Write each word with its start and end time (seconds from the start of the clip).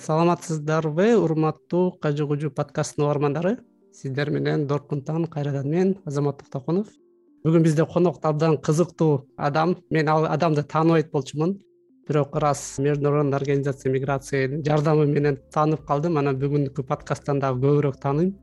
саламатсыздарбы 0.00 1.14
урматтуу 1.16 1.92
кажы 2.00 2.26
кужу 2.26 2.50
подкасттын 2.50 3.04
угармандары. 3.04 3.58
Сиздер 3.92 4.30
менен 4.30 4.66
доркунтан 4.66 5.26
кайрадан 5.26 5.68
мен 5.68 5.96
азамат 6.06 6.38
токтокунов 6.38 6.88
бүгүн 7.44 7.62
бизде 7.64 7.84
конокто 7.84 8.28
абдан 8.28 8.56
кызыктуу 8.58 9.26
адам. 9.36 9.76
Мен 9.90 10.08
ал 10.08 10.24
адамды 10.26 10.62
тааныбайт 10.62 11.10
болчумун. 11.10 11.58
Бирок 12.08 12.34
ырас 12.36 12.78
международный 12.78 13.36
организация 13.36 13.92
миграциянын 13.92 14.64
жардамы 14.64 15.06
менен 15.06 15.38
таанып 15.52 15.84
калдым. 15.86 16.16
Анан 16.18 16.38
бүгүнкү 16.40 16.82
подкасттан 16.82 17.40
дагы 17.40 17.60
көбүрөөк 17.60 18.00
тааныйм 18.00 18.34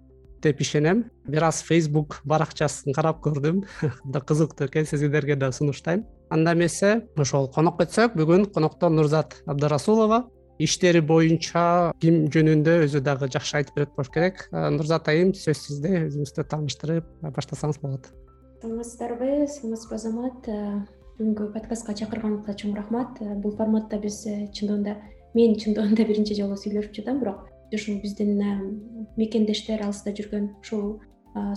деп 0.42 0.62
ишенем. 0.62 1.06
Бир 1.28 1.44
аз 1.44 1.64
фейсбук 1.64 2.22
баракчасын 2.24 2.94
карап 2.94 3.24
көрдүм. 3.26 3.66
Абдан 4.06 4.22
кызыктуу 4.22 4.68
экен 4.68 4.86
сиздерге 4.86 5.36
да 5.36 5.52
сунуштайм. 5.52 6.06
Анда 6.30 6.54
эмесе 6.54 7.08
ошол 7.18 7.50
конокко 7.52 7.86
өтсөк 7.86 8.16
бүгүн 8.16 8.52
конокто 8.54 8.90
нурзат 8.90 9.42
абдырасулова 9.48 10.26
иштери 10.60 11.02
боюнча 11.02 11.94
ким 12.02 12.28
жөнүндө 12.34 12.78
өзү 12.86 13.02
дагы 13.06 13.30
жакшы 13.34 13.60
айтып 13.60 13.76
берет 13.80 13.96
болуш 13.96 14.12
керек. 14.14 14.46
Нурзат 14.52 15.10
айым 15.12 15.34
сөз 15.38 15.64
сизде 15.68 15.94
өзүңүздү 16.06 16.48
тааныштырып 16.54 17.12
баштасаңыз 17.36 17.82
болот. 17.84 18.10
Саламатсыздарбы 18.62 19.48
саламатсызбы 19.54 20.00
азамат? 20.00 20.50
Бүгүнкү 21.18 21.52
подкастка 21.54 21.96
чакырганыңызга 21.98 22.58
чоң 22.62 22.76
рахмат. 22.78 23.22
Бул 23.42 23.56
форматта 23.58 23.98
биз 24.02 24.24
э, 24.30 24.48
чындыгында 24.54 24.98
мен 25.38 25.56
чындыгында 25.62 26.06
биринчи 26.10 26.38
жолу 26.38 26.58
сүйлөшүп 26.58 26.98
жатам 27.02 27.22
бирок 27.22 27.46
ушул 27.74 28.00
биздин 28.02 28.40
мекендештер 29.18 29.84
алыста 29.84 30.14
жүргөн 30.16 30.50
ушул 30.62 31.00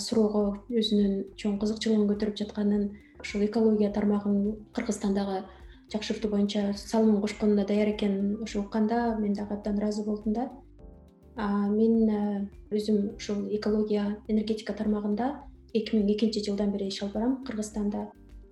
суроого 0.02 0.58
өзүнүн 0.68 1.36
чоң 1.40 1.58
кызыкчылыгын 1.62 2.08
көтөрүп 2.10 2.40
жатканын 2.40 2.88
ушул 3.22 3.44
экология 3.46 3.92
тармагын 3.94 4.56
кыргызстандагы 4.76 5.44
жакшыртуу 5.92 6.30
боюнча 6.30 6.72
салымын 6.76 7.20
кошконуна 7.20 7.66
даяр 7.66 7.90
экенин 7.90 8.42
ошо 8.42 8.60
укканда. 8.60 9.16
Мен 9.18 9.34
дагы 9.34 9.54
абдан 9.54 9.78
ыраазы 9.78 10.04
болдум 10.04 10.32
да. 10.32 10.50
Мен 11.36 12.48
өзүм 12.70 13.16
ушул 13.16 13.46
экология 13.50 14.18
энергетика 14.28 14.72
тармагында 14.72 15.44
эки 15.74 15.96
миң 15.96 16.10
экинчи 16.14 16.44
жылдан 16.46 16.72
бери 16.72 16.88
иш 16.88 17.02
алып 17.02 17.14
барам. 17.14 17.44
Кыргызстанда 17.44 18.08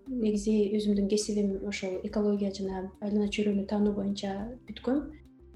негизи 0.09 0.73
өзүмдүн 0.77 1.09
кесибим 1.09 1.69
ошол 1.69 2.01
экология 2.05 2.51
жана 2.55 2.89
айлана 3.01 3.29
чөйрөнү 3.29 3.67
таануу 3.69 3.95
боюнча 3.95 4.35
бүткөм 4.69 5.03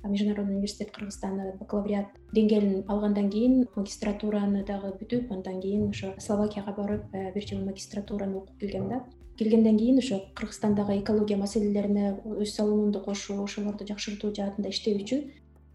международный 0.04 0.56
университет 0.56 0.90
кыргызстана 0.92 1.52
бакалавриат 1.60 2.12
деңгээлин 2.34 2.84
алгандан 2.90 3.30
кийин 3.30 3.66
магистратураны 3.76 4.64
дагы 4.66 4.92
бүтүп 5.00 5.32
андан 5.32 5.60
кийин 5.62 5.88
ошо 5.88 6.12
словакияга 6.18 6.74
барып 6.76 7.14
э, 7.14 7.32
бир 7.34 7.46
жыл 7.46 7.64
магистратураны 7.64 8.36
окуп 8.42 8.58
келгем 8.58 8.88
да 8.88 9.04
келгенден 9.38 9.78
кийин 9.78 9.98
ошо 9.98 10.20
кыргызстандагы 10.34 10.98
экология 11.00 11.36
маселелерине 11.36 12.18
өз 12.24 12.54
салымымды 12.56 13.00
кошуу 13.00 13.44
ошолорду 13.44 13.86
жакшыртуу 13.88 14.34
жаатында 14.34 14.68
иштөө 14.68 14.94
үчүн 15.02 15.22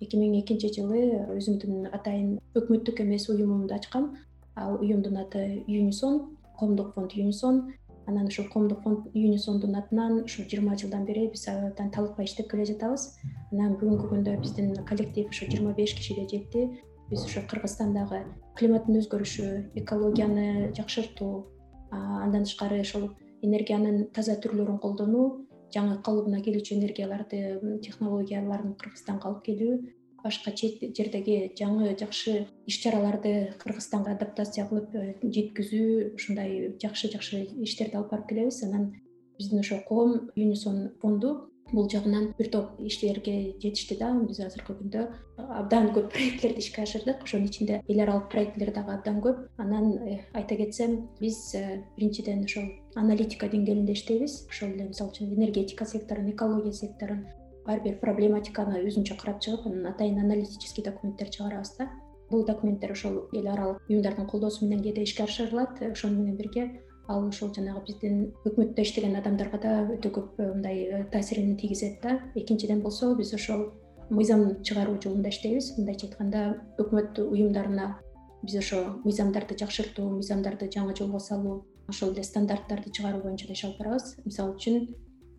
эки 0.01 0.17
миң 0.17 0.37
экинчи 0.41 0.69
жылы 0.75 1.01
өзүмдүн 1.35 1.89
атайын 1.97 2.37
өкмөттүк 2.59 3.01
эмес 3.01 3.29
уюмумду 3.29 3.73
ачкам. 3.73 4.15
Ал 4.55 4.77
уюмдун 4.81 5.17
аты 5.17 5.63
юнисон 5.67 6.37
коомдук 6.57 6.93
фонд 6.93 7.13
юнисон. 7.13 7.73
Анан 8.07 8.27
ушул 8.27 8.45
коомдук 8.47 8.83
фонд 8.83 9.07
юнисондун 9.13 9.75
атынан 9.75 10.23
ушул 10.23 10.45
жыйырма 10.45 10.77
жылдан 10.79 11.03
бери 11.05 11.27
биз 11.27 11.47
абдан 11.47 11.89
талыкпай 11.91 12.25
иштеп 12.25 12.49
келе 12.51 12.65
жатабыз. 12.65 13.17
Анан 13.51 13.75
бүгүнкү 13.75 14.07
күндө 14.13 14.37
биздин 14.41 14.75
коллектив 14.87 15.27
ушу 15.29 15.45
жыйырма 15.45 15.73
беш 15.75 15.93
кишиге 15.97 16.27
жетти. 16.31 16.69
Биз 17.09 17.25
ошо 17.25 17.43
кыргызстандагы 17.49 18.23
климаттын 18.55 19.01
өзгөрүшү 19.01 19.49
экологияны 19.81 20.71
жакшыртуу 20.77 21.47
андан 21.91 22.47
тышкары 22.47 22.79
ошол 22.81 23.09
энергиянын 23.45 24.07
таза 24.15 24.37
түрлөрүн 24.43 24.79
колдонуу 24.83 25.27
жаңы 25.75 25.99
калыбына 26.05 26.41
келүүчү 26.45 26.77
энергияларды 26.77 27.79
технологияларын 27.85 28.75
кыргызстанга 28.81 29.29
алып 29.29 29.43
келүү 29.49 29.77
башка 30.23 30.51
чет 30.51 30.81
жердеги 30.97 31.51
жаңы 31.57 31.93
жакшы 31.99 32.47
иш 32.67 32.79
чараларды 32.83 33.33
кыргызстанга 33.61 34.15
адаптация 34.15 34.65
кылып 34.69 34.95
э, 34.95 35.13
жеткизүү 35.23 36.15
ушундай 36.17 36.73
жакшы 36.81 37.11
жакшы 37.13 37.43
иштерди 37.63 37.99
алып 37.99 38.11
барып 38.11 38.27
келебиз. 38.31 38.63
Анан 38.67 38.89
биздин 39.37 39.61
ошо 39.61 39.79
коом 39.87 40.29
юнисон 40.35 40.91
фонду 41.01 41.49
бул 41.71 41.89
жагынан 41.89 42.33
бир 42.37 42.49
топ 42.51 42.79
иштерге 42.79 43.55
жетишти 43.61 43.97
да 43.99 44.11
биз 44.19 44.39
азыркы 44.39 44.75
күндө 44.77 45.07
абдан 45.37 45.89
көп 45.95 46.09
проектлерди 46.13 46.63
ишке 46.63 46.83
ашырдык. 46.83 47.23
Ошонун 47.23 47.47
ичинде 47.47 47.81
эл 47.87 48.01
аралык 48.01 48.29
проектлер 48.31 48.71
дагы 48.73 48.93
абдан 48.93 49.19
көп. 49.21 49.43
Анан 49.57 49.91
э, 49.97 50.19
айта 50.33 50.55
кетсем 50.55 51.09
биз 51.19 51.53
э, 51.55 51.83
биринчиден 51.97 52.43
ошол 52.45 52.69
аналитика 52.95 53.47
деңгээлинде 53.47 53.93
иштейбиз. 53.93 54.47
Ошол 54.49 54.73
эле 54.75 54.87
мисалы 54.87 55.11
үчүн 55.11 55.35
энергетика 55.35 55.85
секторун 55.85 56.31
экология 56.31 56.73
секторун 56.73 57.25
ар 57.65 57.83
бир 57.83 57.99
проблематиканы 57.99 58.81
өзүнчө 58.87 59.17
карап 59.19 59.41
чыгып 59.43 59.67
анан 59.67 59.91
атайын 59.93 60.19
аналитический 60.23 60.83
документтер 60.83 61.29
чыгарабыз 61.29 61.75
да. 61.77 61.89
Бул 62.29 62.45
документтер 62.45 62.91
ошол 62.91 63.27
эл 63.33 63.47
аралык 63.47 63.83
уюмдардын 63.89 64.27
колдоосу 64.27 64.65
менен 64.65 64.83
кээде 64.83 65.03
ишке 65.03 65.23
ашырылат. 65.23 65.81
Ошону 65.81 66.23
менен 66.23 66.37
бирге 66.37 66.81
ал 67.07 67.27
ошол 67.27 67.53
жанагы 67.55 67.83
биздин 67.87 68.33
өкмөттө 68.45 68.83
иштеген 68.83 69.15
адамдарга 69.19 69.59
да 69.63 69.73
өтө 69.95 70.11
көп 70.17 70.39
э, 70.39 70.47
мындай 70.53 70.83
э, 70.83 71.03
таасирин 71.11 71.55
тийгизет 71.57 72.01
да. 72.03 72.19
Экинчиден 72.35 72.81
болсо 72.81 73.15
биз 73.15 73.33
ошол 73.33 73.71
мыйзам 74.09 74.61
чыгаруу 74.63 74.99
жолунда 75.01 75.29
иштейбиз. 75.29 75.77
Мындайча 75.77 76.07
айтканда 76.07 76.43
өкмөт 76.77 77.19
уюмдарына 77.23 77.97
биз 78.43 78.59
ошо 78.59 78.99
мыйзамдарды 79.05 79.57
жакшыртуу 79.59 80.09
мыйзамдарды 80.19 80.69
жаңы 80.73 80.95
жолго 80.97 81.19
салуу 81.19 81.65
ошол 81.87 82.13
эле 82.13 82.23
стандарттарды 82.23 82.91
чыгаруу 82.91 83.23
боюнча 83.23 83.47
да 83.47 83.53
иш 83.53 83.63
алып 83.63 83.79
барабыз. 83.79 84.15
Мисалы 84.25 84.55
үчүн 84.55 84.87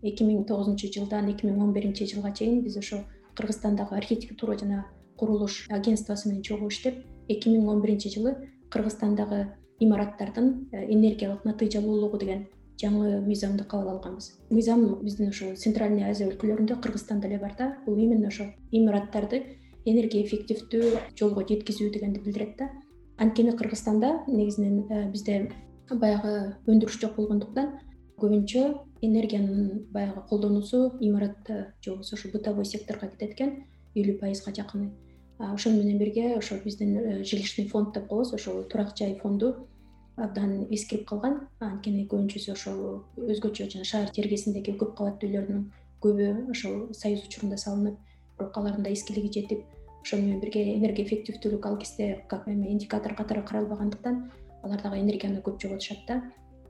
эки 0.03 0.25
миң 0.25 0.45
тогузунчу 0.49 0.91
жылдан 0.95 1.29
эки 1.33 1.47
миң 1.47 1.63
он 1.63 1.73
биринчи 1.73 2.07
жылга 2.07 2.33
чейин 2.33 2.63
биз 2.63 2.77
ошо 2.79 3.03
кыргызстандагы 3.37 3.97
архитектура 3.97 4.57
жана 4.59 4.87
курулуш 5.17 5.67
агентствосу 5.69 6.29
менен 6.29 6.43
чогуу 6.43 6.69
иштеп 6.69 7.05
эки 7.29 7.49
миң 7.49 7.69
он 7.69 7.83
биринчи 7.83 8.13
жылы 8.15 8.37
кыргызстандагы 8.71 9.47
имараттардын 9.81 10.69
э, 10.73 10.85
энергиялык 10.93 11.45
натыйжалуулугу 11.45 12.19
деген 12.19 12.47
жаңы 12.81 13.21
мыйзамды 13.25 13.65
кабыл 13.65 13.91
алганбыз. 13.97 14.33
Мыйзам 14.51 14.85
биздин 15.03 15.31
ушул 15.31 15.55
центральный 15.57 16.05
азия 16.11 16.29
өлкөлөрүндө 16.29 16.79
кыргызстанда 16.83 17.29
эле 17.29 17.39
бар 17.39 17.55
да 17.59 17.77
бул 17.87 17.97
именно 17.97 18.29
ошол 18.29 18.53
имараттарды 18.71 19.43
энергия 19.85 20.25
эффективдүү 20.25 20.93
жолго 21.19 21.47
жеткизүү 21.49 21.91
дегенди 21.95 22.21
билдирет 22.21 22.57
да. 22.59 22.71
Анткени 23.19 23.57
кыргызстанда 23.57 24.25
негизинен 24.27 24.87
э, 24.91 25.11
бизде 25.11 25.51
баягы 25.91 26.55
өндүрүш 26.67 27.01
жок 27.01 27.17
болгондуктан 27.17 27.79
көбүнчө 28.19 28.65
энергиянын 29.03 29.87
баягы 29.91 30.23
колдонуусу 30.29 30.99
имарат 31.01 31.47
же 31.49 31.91
болбосо 31.91 32.17
ушу 32.17 32.31
бытовой 32.33 32.65
секторго 32.65 33.09
кетет 33.09 33.35
экен. 33.35 33.53
Элүү 33.95 34.19
пайызга 34.21 34.53
жакыны 34.55 34.93
ошону 35.39 35.79
менен 35.79 35.99
бирге 35.99 36.37
ошол 36.37 36.59
биздин 36.65 36.97
э, 36.99 37.25
жилищный 37.25 37.69
фонд 37.69 37.95
деп 37.95 38.09
коебуз 38.09 38.33
ошол 38.35 38.65
турак 38.65 38.97
жай 38.97 39.15
фонду 39.23 39.69
абдан 40.17 40.67
эскирип 40.71 41.07
калган. 41.07 41.49
Анткени 41.61 42.07
көбүнчөсү 42.11 42.53
ошол 42.53 43.05
өзгөчө 43.17 43.69
жана 43.71 43.85
шаар 43.85 44.11
жергесиндеги 44.15 44.75
көп 44.81 44.97
кабаттуу 44.99 45.31
үйлөрдүн 45.31 45.69
көбү 46.03 46.51
ошол 46.51 46.89
союз 46.93 47.23
учурунда 47.27 47.57
салынып 47.57 47.99
бирок 48.39 48.59
алардын 48.59 48.83
да 48.83 48.91
эскилиги 48.91 49.31
жетип 49.39 49.63
ошону 50.03 50.23
менен 50.23 50.41
бирге 50.41 50.65
энергия 50.75 51.07
эффективдүүлүк 51.07 51.67
ал 51.67 51.79
кезде 51.79 52.25
как 52.29 52.49
эме 52.49 52.73
индикатор 52.73 53.15
катары 53.15 53.43
каралбагандыктан 53.43 54.33
алар 54.65 54.83
дагы 54.83 54.99
энергияны 54.99 55.41
көп 55.41 55.61
жоготушат 55.63 56.03
да. 56.09 56.23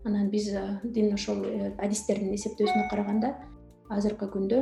Анан 0.04 0.28
биздин 0.30 1.14
ошол 1.14 1.44
э, 1.44 1.72
адистердин 1.78 2.34
эсептөөсүнө 2.34 2.90
караганда 2.90 3.34
азыркы 3.88 4.28
күндө 4.28 4.60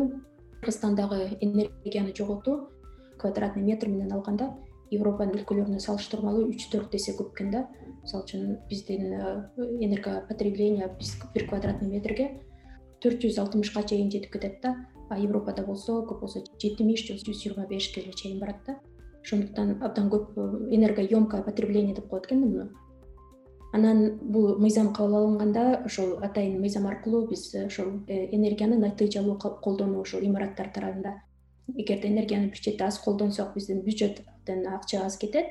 кыргызстандагы 0.60 1.36
энергияны 1.40 2.14
жоготуу 2.14 2.68
квадратный 3.19 3.62
метр 3.62 3.88
менен 3.88 4.12
алганда 4.12 4.53
европанын 4.94 5.41
өлкөлөрүнө 5.41 5.81
салыштырмалуу 5.82 6.49
үч 6.53 6.69
төрт 6.71 6.94
эсе 6.94 7.15
көп 7.19 7.34
экен 7.34 7.50
да. 7.50 7.65
Мисалы 8.03 8.25
үчүн 8.25 8.56
биздин 8.71 9.12
э, 9.12 9.22
энергопотребление 9.82 10.91
бир 11.34 11.49
квадратный 11.49 11.91
метрге 11.91 12.28
төрт 13.03 13.22
жүз 13.25 13.41
алтымышка 13.43 13.82
чейин 13.82 14.10
жетип 14.10 14.32
кетет 14.32 14.60
да. 14.63 14.77
А 15.10 15.18
европада 15.18 15.65
болсо 15.66 16.01
көп 16.07 16.21
болсо 16.21 16.45
жетимиш 16.63 17.07
же 17.07 17.18
жүз 17.18 17.42
жыйырма 17.42 17.66
бешке 17.66 18.03
эле 18.03 18.13
чейин 18.13 18.39
барат 18.41 18.63
да. 18.66 18.78
Ошондуктан 19.24 19.78
абдан 19.83 20.10
көп 20.10 20.36
э, 20.36 20.74
энергоемкое 20.77 21.42
потребление 21.42 21.95
деп 21.95 22.09
коет 22.09 22.27
экен 22.27 22.42
да 22.42 22.47
муну. 22.47 22.69
Анан 23.72 24.19
бул 24.22 24.57
мыйзам 24.59 24.92
кабыл 24.95 25.16
алынганда 25.16 25.83
ошол 25.84 26.19
атайын 26.22 26.60
мыйзам 26.60 26.86
аркылуу 26.86 27.27
биз 27.27 27.53
ошол 27.54 28.04
э, 28.07 28.28
энергияны 28.36 28.78
натыйжалуу 28.78 29.36
колдонуу 29.39 30.03
ушул 30.03 30.21
имараттар 30.22 30.71
тарабында 30.72 31.16
эгерде 31.74 32.09
энергияны 32.09 32.48
бир 32.48 32.60
чети 32.60 32.83
аз 32.83 32.98
колдонсок 33.01 33.54
биздин 33.54 33.83
бюджеттен 33.83 34.66
акча 34.66 35.04
аз 35.04 35.18
кетет. 35.18 35.47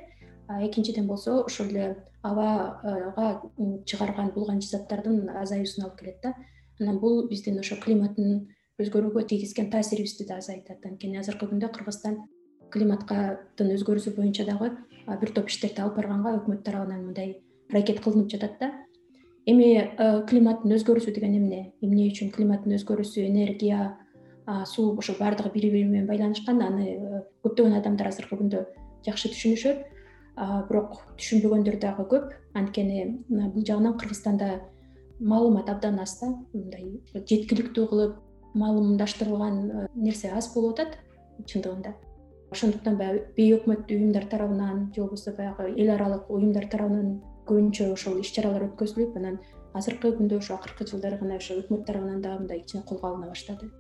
Экинчиден 0.62 1.08
болсо 1.08 1.44
ошол 1.46 1.68
эле 1.68 1.96
абага 2.24 3.42
чыгарган 3.86 4.32
булган 4.36 4.62
заттардын 4.62 5.30
азаюусуна 5.30 5.88
алып 5.88 6.00
келет 6.00 6.20
да. 6.24 6.34
Анан 6.80 7.00
бул 7.00 7.28
биздин 7.28 7.60
ошо 7.60 7.76
климаттын 7.76 8.48
өзгөрүүгө 8.80 9.26
тийгизген 9.28 9.70
таасирибизди 9.72 10.26
да 10.28 10.38
азайтат. 10.38 10.86
Анткени 10.86 11.18
азыркы 11.18 11.48
күндө 11.48 11.72
кыргызстан 11.74 12.20
климаттын 12.72 13.72
өзгөрүүсү 13.78 14.16
боюнча 14.16 14.46
дагы 14.46 14.72
бир 15.08 15.32
топ 15.34 15.50
иштерди 15.50 15.82
алып 15.82 15.96
барганга 15.98 16.36
өкмөт 16.40 16.64
тарабынан 16.66 17.06
мындай 17.06 17.42
аракет 17.72 18.02
кылынып 18.04 18.30
жатат 18.30 18.60
да. 18.60 18.72
Эми 19.46 19.92
климаттын 20.30 20.74
өзгөрүүсү 20.76 21.14
деген 21.14 21.38
эмне? 21.38 21.74
Эмне 21.82 22.10
үчүн 22.10 22.32
климаттын 22.36 22.76
өзгөрүүсү 22.78 23.26
энергия 23.28 23.98
суу 24.66 24.98
ошо 24.98 25.16
баардыгы 25.20 25.50
бири 25.54 25.72
бири 25.72 25.84
менен 25.90 26.08
байланышкан 26.08 26.62
аны 26.62 26.86
э, 26.86 27.22
көптөгөн 27.44 27.80
адамдар 27.80 28.12
азыркы 28.12 28.38
күндө 28.38 28.66
жакшы 29.06 29.32
түшүнүшөт. 29.34 29.84
Бирок 30.70 31.00
түшүнбөгөндөр 31.18 31.78
дагы 31.80 32.06
көп. 32.12 32.34
Анткени 32.54 33.24
бул 33.30 33.64
жагынан 33.66 33.98
кыргызстанда 33.98 34.60
маалымат 35.20 35.70
абдан 35.70 36.00
аз 36.00 36.20
да. 36.20 36.34
Мындай 36.54 37.02
жеткиликтүү 37.14 37.88
кылып 37.90 38.18
маалымдаштырылган 38.54 39.56
э, 39.70 39.88
нерсе 39.96 40.30
аз 40.30 40.54
болуп 40.54 40.80
атат 40.80 41.00
чындыгында. 41.46 41.96
Ошондуктан 42.52 43.00
баягы 43.00 43.26
бейөкмөттүү 43.38 43.98
уюмдар 43.98 44.28
тарабынан 44.30 44.92
же 44.94 45.02
болбосо 45.02 45.34
баягы 45.34 45.74
эл 45.74 45.90
аралык 45.96 46.30
уюмдар 46.30 46.70
тарабынан 46.70 47.18
көбүнчө 47.50 47.90
ошол 47.94 48.20
иш 48.22 48.32
чаралар 48.36 48.70
өткөзүлүп 48.70 49.18
анан 49.18 49.40
азыркы 49.74 50.14
күндө 50.20 50.38
ошо 50.38 50.60
акыркы 50.60 50.88
жылдары 50.92 51.18
гана 51.18 51.42
ошо 51.42 51.58
өкмөт 51.64 51.86
тарабынан 51.90 52.22
дагы 52.22 52.46
мындай 52.46 52.62
кичине 52.62 52.84
колго 52.88 53.10
алына 53.10 53.34
баштады 53.34 53.72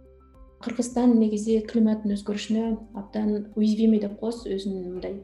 кыргызстан 0.65 1.11
негизи 1.19 1.59
климаттын 1.69 2.15
өзгөрүшүнө 2.15 2.63
абдан 2.97 3.51
уязвимый 3.53 3.99
деп 4.01 4.17
коебуз. 4.17 4.47
Өзүнүн 4.49 4.95
мындай 4.95 5.19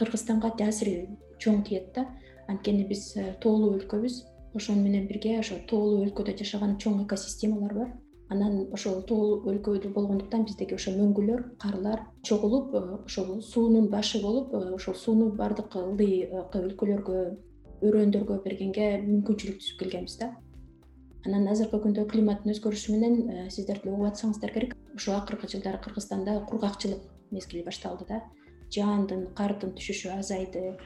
кыргызстанга 0.00 0.54
таасири 0.56 0.94
чоң 1.42 1.60
тиет 1.66 1.92
да. 1.94 2.06
Анткени 2.48 2.86
биз 2.88 3.10
э, 3.20 3.34
тоолуу 3.42 3.74
өлкөбүз. 3.76 4.22
Ошону 4.56 4.80
менен 4.86 5.04
бирге 5.10 5.36
ошо 5.42 5.58
тоолуу 5.68 6.06
өлкөдө 6.06 6.38
жашаган 6.40 6.78
чоң 6.80 7.02
экосистемалар 7.04 7.74
бар. 7.82 7.92
Анан 8.32 8.64
ошол 8.72 9.02
тоолуу 9.08 9.52
өлкө 9.52 9.76
болгондуктан 9.92 10.48
биздеги 10.48 10.78
ошо 10.80 10.96
мөңгүлөр 10.96 11.44
карлар 11.60 12.06
чогулуп 12.22 12.72
э, 12.72 12.84
ошол 13.04 13.42
суунун 13.42 13.90
башы 13.92 14.22
болуп 14.24 14.54
э, 14.54 14.72
ошол 14.72 14.94
сууну 14.94 15.30
баардык 15.36 15.76
ылдый 15.76 16.30
өлкөлөргө 16.32 17.22
өрөөндөргө 17.84 18.42
бергенге 18.44 18.92
мүмкүнчүлүк 19.04 19.60
түзүп 19.60 19.84
келгенбиз 19.84 20.16
да 20.24 20.32
анан 21.28 21.48
азыркы 21.52 21.78
күндө 21.84 22.06
климаттын 22.08 22.54
өзгөрүшү 22.54 22.94
менен 22.96 23.50
сиздер 23.52 23.82
деле 23.82 23.94
угуп 23.94 24.08
атсаңыздар 24.08 24.52
керек. 24.54 24.74
Ушул 24.96 25.14
акыркы 25.14 25.48
жылдары 25.52 25.80
кыргызстанда 25.84 26.40
кургакчылык 26.48 27.02
мезгили 27.30 27.62
башталды 27.66 28.06
да. 28.08 28.22
Жаандын 28.72 29.28
кардын 29.36 29.74
түшүшү 29.76 30.14
азайды. 30.16 30.78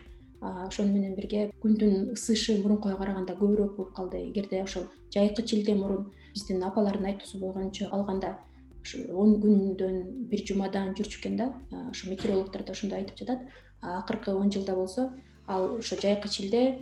Ошону 0.43 0.91
менен 0.91 1.15
бирге 1.15 1.53
күндүн 1.63 2.17
ысышы 2.17 2.57
мурункуга 2.59 2.97
караганда 2.99 3.37
көбүрөөк 3.39 3.77
болуп 3.77 3.93
калды. 3.95 4.25
Эгерде 4.31 4.65
ошол 4.65 4.89
жайкы 5.15 5.45
чилде 5.47 5.77
мурун 5.79 6.11
биздин 6.35 6.63
апалардын 6.67 7.13
айтуусу 7.13 7.39
бойынча 7.39 7.87
алганда 7.95 8.39
ушу 8.83 9.05
он 9.15 9.37
күндөн 9.43 10.01
бир 10.31 10.43
жумадан 10.49 10.97
жүрчү 10.99 11.21
экен 11.21 11.37
да. 11.39 11.53
Ошо 11.91 12.11
метеорологдор 12.11 12.65
да 12.67 12.73
ошондой 12.73 13.05
айтып 13.05 13.23
жатат. 13.23 13.47
Акыркы 13.81 14.35
он 14.35 14.51
жылда 14.51 14.75
болсо 14.75 15.13
ал 15.47 15.77
ошо 15.79 16.01
жайкы 16.01 16.29
чилде 16.29 16.81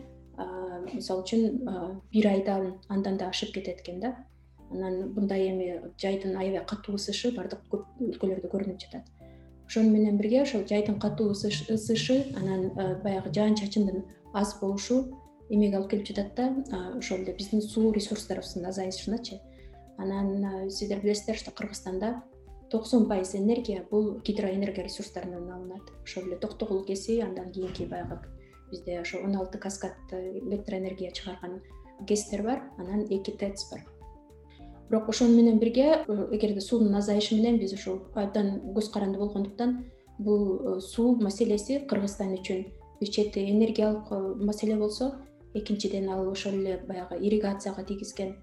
мисалы 0.95 1.23
үчүн 1.23 1.43
бир 2.13 2.27
айдан 2.31 2.75
андан 2.89 3.17
да 3.17 3.29
ашып 3.29 3.55
кетет 3.55 3.81
экен 3.81 4.01
да. 4.01 4.15
Анан 4.71 5.13
мындай 5.15 5.49
эми 5.51 5.93
жайдын 5.99 6.37
аябай 6.37 6.65
катуу 6.67 6.95
ысышы 6.95 7.33
баардык 7.37 7.65
көп 7.73 7.87
өлкөлөрдө 8.01 8.51
көрүнүп 8.53 8.79
жатат. 8.81 9.09
Ошону 9.67 9.91
менен 9.91 10.17
бирге 10.19 10.43
ошол 10.43 10.67
жайдын 10.67 11.01
катуу 11.01 11.33
ысышы 11.33 12.19
анан 12.37 12.71
баягы 13.03 13.33
жаан 13.35 13.57
чачындын 13.57 14.05
аз 14.33 14.59
болушу 14.61 15.11
эмеге 15.51 15.77
алып 15.77 15.91
келип 15.91 16.07
жатат 16.07 16.35
да. 16.37 16.49
Ошол 16.97 17.25
эле 17.25 17.35
биздин 17.35 17.63
суу 17.63 17.93
ресурстарыбыздын 17.93 18.67
азайышыначы 18.67 19.41
анан 19.99 20.71
сиздер 20.71 21.01
билесиздер 21.01 21.37
что 21.37 21.51
кыргызстанда 21.51 22.23
токсон 22.71 23.09
пайыз 23.09 23.35
энергия 23.35 23.85
бул 23.91 24.21
гидроэнергия 24.21 24.85
ресурстарынан 24.85 25.51
алынат. 25.51 25.83
Ошол 26.05 26.29
эле 26.29 26.37
токтогул 26.37 26.85
кеси 26.85 27.21
андан 27.21 27.51
кийинки 27.51 27.83
баягы 27.85 28.21
бизде 28.71 29.01
ошо 29.01 29.19
он 29.19 29.37
алты 29.37 29.59
каскад 29.59 29.97
электроэнергия 30.13 31.13
чыгарган 31.13 31.61
гэстер 32.01 32.43
бар 32.43 32.63
анан 32.79 33.07
эки 33.11 33.31
тэц 33.31 33.71
бар. 33.71 33.85
Бирок 34.91 35.09
ошону 35.09 35.37
менен 35.37 35.59
бирге 35.59 36.05
э, 36.07 36.29
эгерде 36.33 36.61
суунун 36.61 36.95
азайышы 36.95 37.37
менен 37.37 37.59
биз 37.59 37.73
ушул 37.73 38.01
абдан 38.15 38.61
көз 38.75 38.91
каранды 38.91 39.19
болгондуктан 39.19 39.85
бул 40.19 40.77
э, 40.77 40.81
суу 40.81 41.15
маселеси 41.15 41.85
кыргызстан 41.87 42.35
үчүн 42.35 42.65
бир 43.01 43.09
чети 43.09 43.45
энергиялык 43.53 44.11
э, 44.11 44.19
маселе 44.45 44.77
болсо 44.77 45.21
экинчиден 45.55 46.09
ал 46.11 46.29
ошол 46.29 46.55
эле 46.55 46.83
баягы 46.89 47.21
ирригацияга 47.21 47.85
тийгизген 47.85 48.37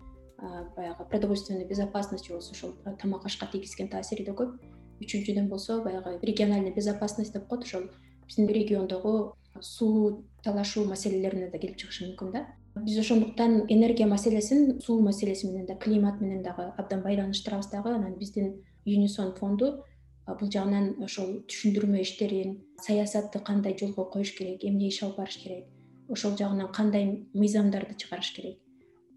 баягы 0.76 1.04
продовольственный 1.10 1.66
безопасность 1.66 2.26
же 2.26 2.34
болбосо 2.34 2.52
ошол 2.54 2.76
тамак 3.02 3.26
ашка 3.26 3.48
тийгизген 3.52 3.90
таасири 3.90 4.24
да 4.24 4.32
көп. 4.32 4.56
Үчүнчүдөн 5.02 5.50
болсо 5.50 5.82
баягы 5.84 6.18
региональный 6.22 6.72
безопасность 6.72 7.34
деп 7.34 7.48
коет 7.48 7.64
ошол 7.64 7.90
биздин 8.26 8.48
региондогу 8.48 9.36
суу 9.62 10.24
талашуу 10.44 10.86
маселелерине 10.86 11.50
да 11.51 11.57
келип 11.57 11.77
чыгышы 11.77 12.07
мүмкүн 12.07 12.31
да. 12.31 12.45
Биз 12.75 13.00
ошондуктан 13.00 13.65
энергия 13.69 14.07
маселесин 14.07 14.80
суу 14.81 15.01
маселеси 15.01 15.48
менен 15.48 15.65
да 15.65 15.75
климат 15.75 16.21
менен 16.21 16.44
дагы 16.44 16.71
абдан 16.77 17.01
байланыштырабыз 17.01 17.71
дагы 17.71 17.94
анан 17.95 18.15
биздин 18.19 18.63
юнисон 18.86 19.33
фонду 19.36 19.83
бул 20.27 20.51
жагынан 20.51 20.95
ошол 21.04 21.42
түшүндүрмө 21.50 22.01
иштерин 22.01 22.57
саясатты 22.86 23.39
кандай 23.39 23.75
жолго 23.80 24.06
коюш 24.12 24.36
керек 24.38 24.63
эмне 24.63 24.89
иш 24.89 25.01
алып 25.04 25.18
барыш 25.18 25.38
керек 25.44 25.65
ошол 26.09 26.38
жагынан 26.38 26.71
кандай 26.71 27.25
мыйзамдарды 27.33 27.95
чыгарыш 27.95 28.33
керек 28.36 28.59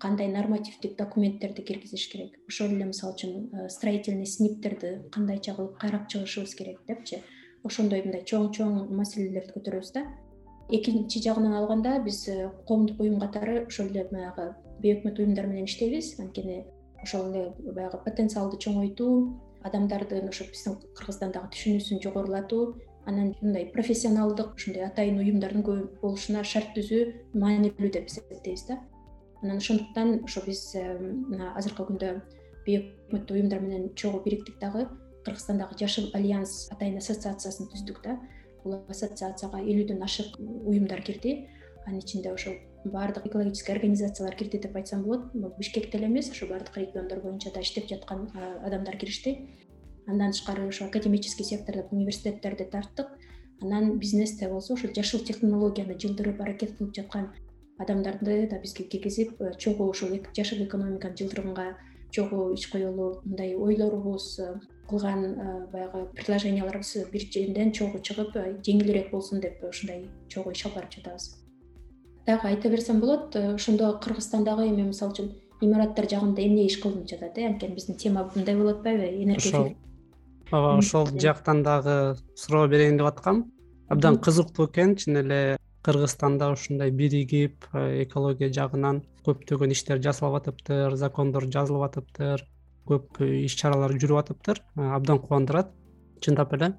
кандай 0.00 0.28
нормативдик 0.28 0.96
документтерди 0.96 1.62
киргизиш 1.62 2.08
керек 2.08 2.38
ошол 2.48 2.72
эле 2.76 2.86
мисалы 2.92 3.14
үчүн 3.14 3.68
строительный 3.68 4.26
сниптерди 4.26 4.94
кандайча 5.12 5.54
кылып 5.54 5.76
кайрап 5.78 6.08
чыгышыбыз 6.08 6.54
керек 6.54 6.80
депчи. 6.88 7.20
Ошондой 7.62 8.00
мындай 8.06 8.24
чоң 8.24 8.48
чоң 8.56 8.76
маселелерди 8.96 9.52
көтөрөбүз 9.52 9.92
да 9.92 10.06
экинчи 10.76 11.22
жагынан 11.22 11.54
алганда 11.54 11.98
биз 12.04 12.28
э, 12.28 12.50
коомдук 12.66 13.00
уюм 13.00 13.20
катары 13.20 13.66
ошол 13.66 13.86
эле 13.90 14.06
баягы 14.10 14.54
бейөкмөт 14.82 15.18
уюмдар 15.18 15.46
менен 15.46 15.64
иштейбиз. 15.64 16.18
Анткени 16.20 16.64
ошол 17.02 17.30
эле 17.30 17.52
баягы 17.72 17.98
потенциалды 18.04 18.58
чоңойтуу 18.64 19.14
адамдардын 19.66 20.28
ошо 20.28 20.46
биздин 20.48 20.78
кыргызстандагы 20.96 21.50
түшүнүүсүн 21.54 22.02
жогорулатуу 22.04 22.76
анан 23.06 23.34
мындай 23.40 23.66
профессионалдык 23.74 24.54
ушундай 24.56 24.86
атайын 24.86 25.20
уюмдардын 25.20 25.64
көп 25.66 26.00
болушуна 26.02 26.44
шарт 26.44 26.72
түзүү 26.76 27.34
маанилүү 27.34 27.92
деп 27.92 28.08
эсептейбиз 28.08 28.66
да. 28.68 28.80
Анан 29.42 29.58
ошондуктан 29.58 30.20
ошо 30.24 30.44
биз 30.46 30.74
э, 30.74 30.84
мына 31.00 31.54
азыркы 31.56 31.86
күндө 31.88 32.16
бейөкмөттүү 32.66 33.38
уюмдар 33.38 33.60
менен 33.64 33.88
чогуу 33.94 34.22
бириктик 34.24 34.60
дагы 34.60 34.86
кыргызстандагы 35.24 35.78
жашыл 35.80 36.10
альянс 36.16 36.68
атайын 36.72 37.00
ассоциациясын 37.00 37.68
түздүк 37.72 38.02
да 38.04 38.18
бул 38.64 38.78
ассоциацияга 38.88 39.60
элүүдөн 39.60 40.02
ашык 40.02 40.38
уюмдар 40.40 41.02
кирди. 41.02 41.48
Анын 41.86 42.00
ичинде 42.00 42.32
ошол 42.32 42.54
баардык 42.84 43.26
экологический 43.26 43.72
организациялар 43.72 44.36
кирди 44.36 44.58
деп 44.58 44.76
айтсам 44.76 45.02
болот. 45.04 45.32
Бишкекте 45.58 45.98
эле 45.98 46.06
эмес 46.06 46.30
ошо 46.30 46.46
баардык 46.46 46.76
региондор 46.76 47.20
боюнча 47.20 47.52
да 47.54 47.60
иштеп 47.60 47.88
жаткан 47.88 48.30
адамдар 48.64 48.96
киришти. 48.96 49.48
Андан 50.06 50.32
тышкары 50.32 50.68
ошо 50.68 50.86
академический 50.86 51.44
сектордо 51.44 51.86
университеттерди 51.90 52.64
тарттык. 52.64 53.08
Анан 53.62 53.98
бизнесте 53.98 54.48
болсо 54.48 54.74
ушул 54.74 54.90
жашыл 54.96 55.20
технологияны 55.20 55.98
жылдырып 55.98 56.40
аракет 56.40 56.76
кылып 56.78 56.94
жаткан 56.96 57.32
адамдарды 57.78 58.46
да 58.48 58.58
бизге 58.58 58.84
киргизип 58.84 59.40
э, 59.40 59.52
чогуу 59.58 59.90
ушул 59.90 60.08
жашыл 60.36 60.64
экономиканы 60.64 61.16
жылдырганга 61.16 61.76
чогуу 62.10 62.54
иш 62.54 62.66
коелу 62.68 63.20
мындай 63.24 63.54
ойлорубуз 63.54 64.38
э, 64.38 64.54
кылган 64.90 65.24
э, 65.24 65.66
баягы 65.72 66.06
предложенияларыбыз 66.14 67.10
бир 67.12 67.26
жерден 67.32 67.72
чогуу 67.72 68.00
чыгып 68.02 68.34
э, 68.36 68.56
жеңилирээк 68.66 69.10
болсун 69.10 69.40
деп 69.40 69.62
ушундай 69.64 70.08
чогуу 70.28 70.52
иш 70.52 70.64
алып 70.66 70.76
барып 70.76 70.96
жатабыз. 70.96 71.28
Дагы 72.26 72.48
айта 72.48 72.68
берсем 72.68 73.00
болот 73.00 73.36
ошондо 73.36 73.92
кыргызстандагы 74.02 74.66
эми 74.68 74.88
мисалы 74.90 75.14
үчүн 75.14 75.30
имараттар 75.60 76.08
жагында 76.10 76.42
эмне 76.42 76.66
иш 76.66 76.80
кылынып 76.82 77.08
жатат 77.08 77.38
э? 77.38 77.46
Анткени 77.46 77.74
биздин 77.78 77.96
тема 77.96 78.26
мындай 78.34 78.56
болуп 78.56 78.78
атпайбы 78.78 79.08
энергия 79.22 79.48
ошол 79.48 79.72
ооба 80.50 80.76
ошол 80.78 81.06
жактан 81.14 81.62
дагы 81.62 82.16
суроо 82.34 82.66
берейин 82.68 82.98
деп 82.98 83.06
аткам. 83.06 83.52
Абдан 83.88 84.18
кызыктуу 84.18 84.66
экен 84.66 84.96
чын 84.96 85.22
эле 85.22 85.58
кыргызстанда 85.82 86.50
ушундай 86.52 86.90
биригип 86.90 87.64
экология 87.74 88.52
жагынан 88.52 89.02
көптөгөн 89.26 89.72
иштер 89.72 90.00
жасалып 90.02 90.42
атыптыр 90.42 90.96
закондор 90.96 91.46
жазылып 91.46 91.86
атыптыр 91.88 92.44
көп 92.90 93.20
иш 93.24 93.56
чаралар 93.56 93.94
жүрүп 93.94 94.20
атыптыр. 94.24 94.60
Абдан 94.76 95.20
кубандырат 95.22 95.72
чындап 96.20 96.54
эле. 96.58 96.74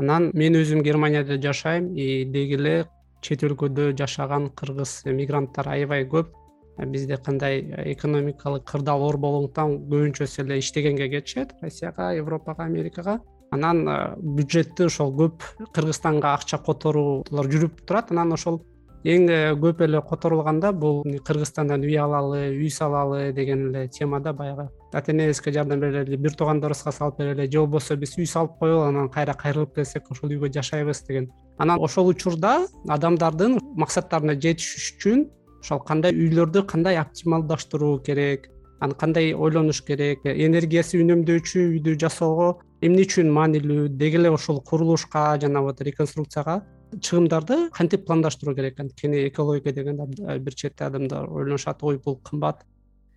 Анан 0.00 0.30
мен 0.34 0.56
өзүм 0.56 0.82
германияда 0.82 1.36
жашайм 1.42 1.92
и 1.94 2.24
деги 2.24 2.56
эле 2.56 2.74
чет 3.20 3.44
өлкөдө 3.44 3.92
жашаган 3.98 4.48
кыргыз 4.56 5.02
мигранттар 5.06 5.68
аябай 5.68 6.06
көп. 6.08 6.32
Бизде 6.80 7.18
кандай 7.20 7.60
экономикалык 7.92 8.64
кырдаал 8.64 9.02
оор 9.04 9.18
болгондуктан 9.20 9.76
көбүнчөсү 9.90 10.46
эле 10.46 10.58
иштегенге 10.62 11.10
кетишет. 11.12 11.52
Россияга 11.60 12.14
европага 12.16 12.64
америкага. 12.64 13.18
Анан 13.52 13.84
бюджетти 14.16 14.86
ошол 14.86 15.12
көп 15.18 15.44
кыргызстанга 15.74 16.32
акча 16.32 16.56
которуулар 16.64 17.50
жүрүп 17.52 17.84
турат. 17.84 18.12
Анан 18.14 18.32
ошол 18.32 18.62
эң 19.04 19.30
э, 19.32 19.38
көп 19.56 19.80
эле 19.86 20.00
которулганда 20.04 20.72
бул 20.72 21.02
кыргызстандан 21.24 21.80
үй 21.86 21.96
алалы 21.96 22.50
үй 22.52 22.68
салалы 22.70 23.32
деген 23.32 23.70
эле 23.70 23.88
темада 23.88 24.32
баягы 24.32 24.68
ата 24.92 25.12
энебизге 25.12 25.52
жардам 25.52 25.80
берели 25.80 26.16
бир 26.16 26.34
туугандарыбызга 26.36 26.92
салып 26.92 27.18
берели 27.18 27.46
же 27.50 27.60
болбосо 27.60 27.96
биз 27.96 28.18
үй 28.18 28.26
салып 28.26 28.58
коелу 28.58 28.82
анан 28.82 29.08
кайра 29.08 29.34
кайрылып 29.34 29.74
келсек 29.74 30.10
ошол 30.10 30.30
үйгө 30.30 30.52
жашайбыз 30.52 31.02
деген. 31.08 31.30
Анан 31.58 31.80
ошол 31.80 32.08
учурда 32.08 32.66
адамдардын 32.88 33.58
максаттарына 33.76 34.34
жетиш 34.34 34.92
үчүн 34.96 35.28
ошол 35.62 35.80
кандай 35.80 36.12
үйлөрдү 36.12 36.66
кандай 36.66 36.98
оптималдаштыруу 37.00 38.02
керек 38.02 38.50
анан 38.80 38.96
кандай 38.96 39.32
ойлонуш 39.34 39.82
керек 39.84 40.24
энергиясы 40.24 41.00
үнөмдөөчү 41.00 41.64
үйдү 41.76 41.96
жасоого 42.00 42.58
эмне 42.82 43.04
үчүн 43.06 43.32
маанилүү 43.32 43.88
деги 44.00 44.16
эле 44.20 44.30
ушул 44.32 44.60
курулушка 44.60 45.38
жана 45.40 45.62
вот 45.62 45.80
реконструкцияга 45.80 46.62
чыгымдарды 46.98 47.70
кантип 47.70 48.06
пландаштыруу 48.06 48.54
керек 48.54 48.80
анткени 48.80 49.28
экология 49.28 49.72
деген 49.72 49.96
бир 50.44 50.54
четте 50.54 50.84
адамдар 50.84 51.30
ойлонушат 51.30 51.82
ой 51.82 51.98
бул 51.98 52.18
кымбат 52.24 52.64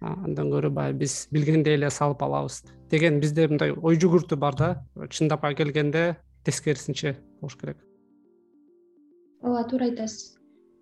андан 0.03 0.51
көрө 0.51 0.69
баягы 0.69 0.99
биз 1.03 1.27
билгендей 1.31 1.77
эле 1.77 1.89
салып 1.89 2.21
алабыз 2.23 2.63
деген 2.91 3.19
бизде 3.23 3.47
мындай 3.47 3.71
ой 3.71 3.97
жүгүртүү 3.97 4.37
бар 4.37 4.55
да. 4.55 4.69
Чындап 5.09 5.45
келгенде 5.57 6.17
тескерисинче 6.43 7.15
болуш 7.41 7.55
керек. 7.57 7.77
Ооба 9.41 9.63
туура 9.69 9.89
айтасыз. 9.89 10.37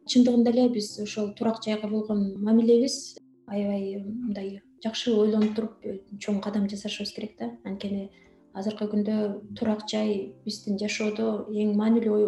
Чындыгында 0.10 0.52
эле 0.52 0.68
биз 0.74 0.98
ошол 1.00 1.34
турак 1.38 1.62
жайга 1.64 1.88
болгон 1.88 2.34
мамилебиз 2.44 3.18
аябай 3.48 4.02
мындай 4.04 4.62
жакшы 4.84 5.14
ойлонуп 5.14 5.56
туруп 5.56 5.86
чоң 6.20 6.42
кадам 6.42 6.68
жасашыбыз 6.70 7.14
керек 7.16 7.38
да. 7.40 7.52
Анткени 7.64 8.10
азыркы 8.54 8.90
күндө 8.92 9.18
турак 9.58 9.86
жай 9.90 10.34
биздин 10.46 10.80
жашоодо 10.82 11.46
эң 11.54 11.76
маанилүү 11.78 12.20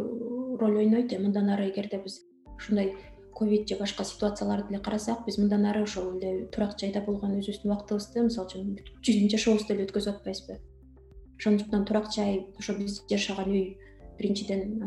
роль 0.64 0.78
ойнойт 0.84 1.12
мындан 1.20 1.50
ары 1.54 1.70
эгерде 1.70 2.00
биз 2.04 2.22
ушундай 2.58 2.94
ковид 3.36 3.68
же 3.70 3.78
башка 3.78 4.04
ситуацияларды 4.04 4.70
деле 4.70 4.84
карасак 4.84 5.26
биз 5.26 5.38
мындан 5.38 5.66
ары 5.66 5.84
ошол 5.84 6.18
эле 6.18 6.46
турак 6.48 6.78
жайда 6.80 7.02
болгон 7.02 7.40
өзүбүздүн 7.40 7.72
убактыбызды 7.72 8.24
мисалы 8.24 8.48
үчүн 9.02 9.30
жашообузду 9.36 9.74
эле 9.74 9.88
өткөзүп 9.88 10.22
атпайбызбы 10.22 10.60
ошондуктан 11.40 11.86
турак 11.86 12.12
жай 12.16 12.46
ошо 12.60 12.78
биз 12.78 13.02
жашаган 13.10 13.52
үй 13.52 13.66
биринчиден 14.20 14.80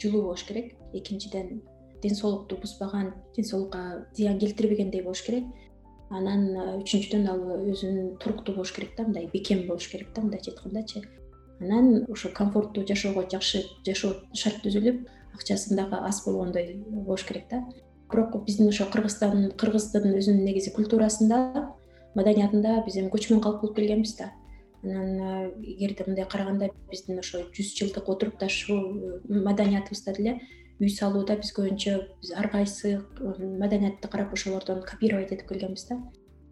жылуу 0.00 0.22
болуш 0.28 0.44
керек 0.48 0.74
экинчиден 0.92 1.62
ден 2.02 2.14
соолукту 2.14 2.56
бузбаган 2.56 3.14
ден 3.36 3.44
соолукка 3.44 4.06
зыян 4.14 4.38
келтирбегендей 4.38 5.02
болуш 5.02 5.22
керек. 5.22 5.44
Анан 6.10 6.50
үчүнчүдөн 6.82 7.28
ал 7.30 7.42
өзүнүн 7.72 8.16
туруктуу 8.20 8.56
болуш 8.56 8.72
керек 8.76 8.96
да 8.96 9.06
мындай 9.06 9.30
бекем 9.32 9.66
болуш 9.66 9.86
керек 9.88 10.10
да 10.14 10.20
мындайча 10.20 10.50
айткандачы 10.50 11.00
анан 11.62 12.04
ошо 12.10 12.28
комфорттуу 12.34 12.84
жашоого 12.86 13.24
жакшы 13.30 13.62
жашоо 13.86 14.14
шарт 14.34 14.62
түзүлүп 14.64 15.06
акчасы 15.34 15.76
дагы 15.76 15.96
аз 15.96 16.24
болгондой 16.26 16.82
болуш 16.86 17.24
керек 17.24 17.48
да. 17.50 17.62
Бирок 18.10 18.44
биздин 18.44 18.68
ошо 18.68 18.86
кыргызстан 18.92 19.52
кыргыздын 19.56 20.12
өзүнүн 20.18 20.44
негизи 20.44 20.72
культурасында 20.74 21.68
маданиятында 22.14 22.82
биз 22.86 22.98
эми 23.00 23.12
көчмөн 23.14 23.40
калк 23.40 23.62
болуп 23.62 23.76
келгенбиз 23.76 24.16
да. 24.18 24.32
Анан 24.82 25.52
эгерде 25.62 26.04
мындай 26.06 26.26
караганда 26.26 26.70
биздин 26.90 27.22
ошо 27.22 27.44
жүз 27.54 27.76
жылдык 27.78 28.08
отурукташуу 28.08 29.20
маданиятыбызда 29.28 30.16
деле 30.18 30.40
үй 30.80 30.90
салууда 30.90 31.38
биз 31.38 31.54
көбүнчө 31.54 31.94
биз 32.20 32.34
ар 32.36 32.50
кайсы 32.50 32.98
маданиятты 33.20 34.08
карап 34.08 34.32
ошолордон 34.34 34.82
копировать 34.82 35.32
этип 35.32 35.48
келгенбиз 35.48 35.86
да 35.88 36.02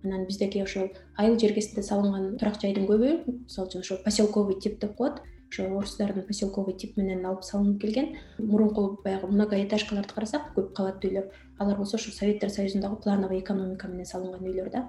анан 0.04 0.26
биздеги 0.26 0.62
ошол 0.62 0.88
айыл 1.16 1.38
жергесинде 1.38 1.82
салынган 1.82 2.38
турак 2.38 2.60
жайдын 2.62 2.86
көбү 2.88 3.12
мисалы 3.26 3.68
үчүн 3.68 3.84
ошо 3.84 3.98
поселковый 4.04 4.60
тип 4.60 4.80
деп 4.80 4.96
коет 4.96 5.20
ошо 5.50 5.66
орустардын 5.76 6.26
поселковый 6.26 6.74
тип 6.78 6.96
менен 6.96 7.24
алып 7.26 7.44
салынып 7.44 7.80
келген. 7.82 8.16
Мурунку 8.38 9.00
баягы 9.04 9.26
многоэтажкаларды 9.26 10.14
карасак 10.14 10.52
көп 10.56 10.72
кабаттуу 10.76 11.10
үйлөр. 11.10 11.26
Алар 11.58 11.76
болсо 11.76 11.96
ошо 11.96 12.12
советтер 12.12 12.50
союзундагы 12.50 13.00
плановый 13.02 13.40
экономика 13.40 13.88
менен 13.88 14.06
салынган 14.06 14.46
үйлөр 14.46 14.70
да. 14.70 14.86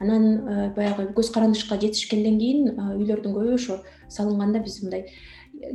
Анан 0.00 0.26
э, 0.26 0.74
баягы 0.74 1.08
көз 1.14 1.32
карандышка 1.32 1.78
жетишкенден 1.80 2.38
кийин 2.38 2.68
э, 2.68 2.96
үйлөрдүн 2.98 3.32
көбү 3.38 3.54
ошо 3.54 3.80
салынганда 4.08 4.60
биз 4.60 4.82
мындай 4.82 5.06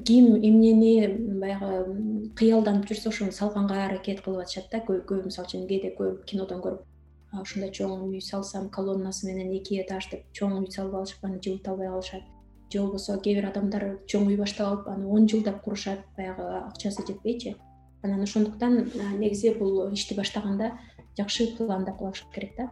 ким 0.06 0.36
эмнени 0.36 1.08
баягы 1.42 2.32
кыялданып 2.38 2.92
жүрсө 2.92 3.10
ошону 3.10 3.32
салганга 3.32 3.86
аракет 3.88 4.22
кылып 4.22 4.44
атышат 4.44 4.70
да. 4.72 4.84
Көбү 4.86 5.24
мисалы 5.26 5.48
үчүн 5.48 5.68
кээде 5.72 5.96
көрүп 5.98 6.26
кинодон 6.28 6.62
көрүп 6.62 6.91
ушундай 7.40 7.72
чоң 7.72 8.10
үй 8.10 8.22
салсам 8.22 8.70
колоннасы 8.70 9.28
менен 9.28 9.52
эки 9.56 9.80
этаж 9.82 10.10
деп 10.12 10.28
чоң 10.36 10.60
үй 10.60 10.72
салып 10.72 10.96
алышып 11.00 11.26
аны 11.26 11.40
жылыта 11.40 11.72
албай 11.72 11.88
калышат 11.88 12.24
же 12.72 12.82
болбосо 12.82 13.18
кээ 13.20 13.36
бир 13.40 13.50
адамдар 13.50 13.86
чоң 14.08 14.28
үй 14.28 14.38
баштап 14.40 14.68
алып 14.68 14.88
аны 14.88 15.08
он 15.08 15.28
жылдап 15.28 15.62
курушат 15.64 16.04
баягы 16.18 16.44
акчасы 16.68 17.06
жетпейчи. 17.08 17.56
Анан 18.04 18.22
ошондуктан 18.24 18.92
негизи 19.20 19.54
бул 19.58 19.92
ишти 19.94 20.16
баштаганда 20.16 20.72
жакшы 21.18 21.48
пландап 21.58 22.00
кылыш 22.00 22.26
керек 22.34 22.56
да. 22.58 22.70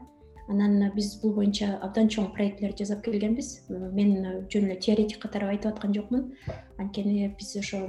Анан 0.47 0.91
биз 0.95 1.19
бул 1.21 1.33
боюнча 1.33 1.77
абдан 1.81 2.09
чоң 2.09 2.33
проектилерди 2.33 2.83
жасап 2.83 3.03
келгенбиз. 3.05 3.67
Мен 3.69 4.45
жөн 4.49 4.69
эле 4.71 4.79
теоретик 4.79 5.21
катары 5.21 5.51
айтып 5.53 5.73
аткан 5.73 5.93
жокмун. 5.93 6.33
Анткени 6.77 7.27
биз 7.37 7.55
ошо 7.59 7.87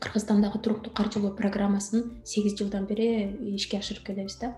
кыргызстандагы 0.00 0.58
туруктуу 0.58 0.92
каржылоо 0.92 1.34
программасын 1.34 2.22
сегиз 2.24 2.56
жылдан 2.58 2.86
бери 2.86 3.28
ишке 3.54 3.78
ашырып 3.78 4.06
келебиз 4.06 4.38
да 4.40 4.54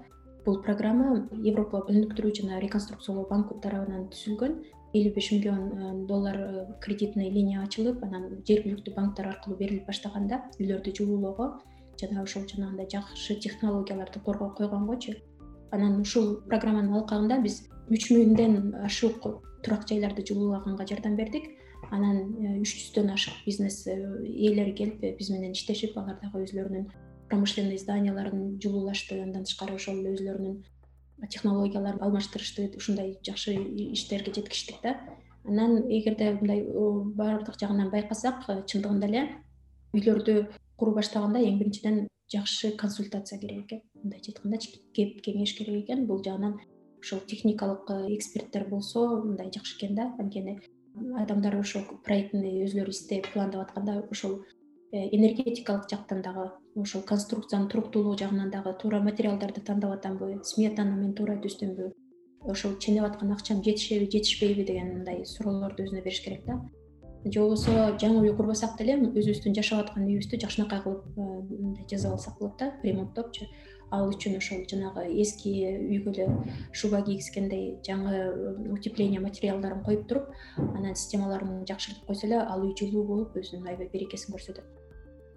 бул 0.47 0.61
программа 0.63 1.27
европа 1.43 1.83
өнүктүрүү 1.91 2.33
жана 2.39 2.61
реконструкциялоо 2.63 3.27
банкы 3.31 3.59
тарабынан 3.63 4.07
түзүлгөн. 4.13 4.57
Элүү 4.97 5.13
беш 5.17 5.31
миллион 5.35 5.63
э, 5.67 5.89
доллар 6.07 6.37
э, 6.39 6.67
кредитный 6.81 7.31
линия 7.35 7.65
ачылып 7.65 8.05
анан 8.07 8.29
жергиликтүү 8.47 8.95
банктар 8.95 9.33
аркылуу 9.33 9.59
берилип 9.59 9.89
баштаганда 9.91 10.39
үйлөрдү 10.61 10.95
жылуулоого 11.01 11.49
жана 12.01 12.23
ошол 12.23 12.47
жанагындай 12.47 12.87
жакшы 12.95 13.35
технологияларды 13.43 14.23
койгонгочу 14.23 15.17
анан 15.75 16.01
ушул 16.01 16.37
программанын 16.47 16.95
алкагында 17.01 17.41
биз 17.43 17.65
үч 17.91 18.09
миңден 18.15 18.77
ашык 18.87 19.27
турак 19.67 19.89
жайларды 19.91 20.23
жылуулаганга 20.31 20.87
жардам 20.87 21.17
бердик. 21.17 21.51
Анан 21.91 22.23
э, 22.39 22.61
үч 22.63 22.71
жүздөн 22.79 23.13
ашык 23.19 23.43
бизнес 23.45 23.83
ээлери 23.89 24.73
келип 24.79 25.03
биз 25.19 25.35
менен 25.35 25.59
иштешип 25.59 25.99
алар 25.99 26.17
дагы 26.23 26.47
өзлөрүнүн 26.47 26.87
промышленный 27.29 27.79
зданияларын 27.79 28.59
жылуулашты 28.63 29.21
андан 29.23 29.45
тышкары 29.45 29.75
ошол 29.75 30.01
эле 30.01 30.15
өзлөрүнүн 30.17 30.63
технологияларды 31.31 32.05
алмаштырышты 32.05 32.71
ушундай 32.77 33.17
жакшы 33.27 33.55
иштерге 33.93 34.33
жеткиштик 34.35 34.83
да. 34.83 34.97
Анан 35.45 35.87
эгерде 35.89 36.33
мындай 36.41 36.65
баардык 37.17 37.59
жагынан 37.61 37.91
байкасак 37.91 38.45
э, 38.49 38.63
чындыгында 38.67 39.09
эле 39.09 39.23
үйлөрдү 39.95 40.37
куру 40.77 40.95
баштаганда 40.95 41.41
эң 41.41 41.59
биринчиден 41.61 42.07
жакшы 42.33 42.73
консультация 42.77 43.39
керек 43.39 43.65
экен. 43.67 43.83
Мындайча 44.03 44.33
айткандачы 44.33 44.81
кеп 44.93 45.23
кеңеш 45.25 45.57
керек 45.57 45.85
экен. 45.85 46.07
Бул 46.07 46.23
жагынан 46.25 46.59
ошол 47.01 47.21
техникалык 47.21 47.91
э, 47.91 48.15
эксперттер 48.17 48.69
болсо 48.69 49.23
мындай 49.23 49.51
жакшы 49.55 49.79
экен 49.79 49.95
да. 49.95 50.13
Анткени 50.19 50.59
адамдар 51.23 51.57
ошол 51.61 51.85
проектни 52.05 52.65
өзүлөрү 52.67 52.93
издеп 52.93 53.31
пландап 53.33 53.69
атканда 53.69 54.01
ошол 54.11 54.41
энергетикалык 54.93 55.89
жактан 55.91 56.23
дагы 56.23 56.51
ошол 56.77 57.03
конструкциянын 57.03 57.69
туруктуулугу 57.69 58.19
жагынан 58.19 58.51
дагы 58.51 58.73
туура 58.81 59.01
материалдарды 59.01 59.61
тандап 59.61 59.93
атамбы 59.99 60.41
сметаны 60.45 60.97
мен 60.97 61.15
туура 61.15 61.37
түздүмбү 61.43 61.91
ошол 62.53 62.79
ченеп 62.79 63.05
аткан 63.05 63.33
акчам 63.33 63.63
жетишеби 63.65 64.11
жетишпейби 64.11 64.65
деген 64.65 64.93
мындай 64.99 65.25
суроолорду 65.27 65.83
өзүнө 65.83 66.03
бериш 66.05 66.21
керек 66.25 66.45
да. 66.47 66.61
Же 67.25 67.41
болбосо 67.41 67.73
жаңы 67.99 68.23
үй 68.23 68.35
курбасак 68.39 68.77
деле 68.79 68.95
өзүбүздүн 69.03 69.57
жашап 69.59 69.87
аткан 69.87 70.07
үйүбүздү 70.07 70.39
жакшынакай 70.45 70.83
кылып 70.85 71.19
э, 71.19 71.25
мындай 71.51 71.87
жасап 71.91 72.13
алсак 72.13 72.39
болот 72.39 72.59
да 72.61 72.71
ремонттопчу 72.85 73.49
ал 73.91 74.09
үчүн 74.11 74.37
ошол 74.39 74.65
жанагы 74.71 75.05
эски 75.23 75.53
үйгө 75.77 76.13
эле 76.15 76.27
шуба 76.73 77.03
кийгизгендей 77.07 77.77
жаңы 77.87 78.73
утепление 78.75 79.21
материалдарын 79.21 79.85
коюп 79.87 80.09
туруп 80.09 80.33
анан 80.59 80.95
системаларын 80.95 81.63
жакшыртып 81.69 82.07
койсо 82.09 82.27
эле 82.27 82.41
ал 82.41 82.65
үй 82.67 82.75
жылуу 82.79 83.05
болуп 83.07 83.37
өзүнүн 83.39 83.69
аябай 83.69 83.91
берекесин 83.93 84.35
көрсөтөт. 84.35 84.67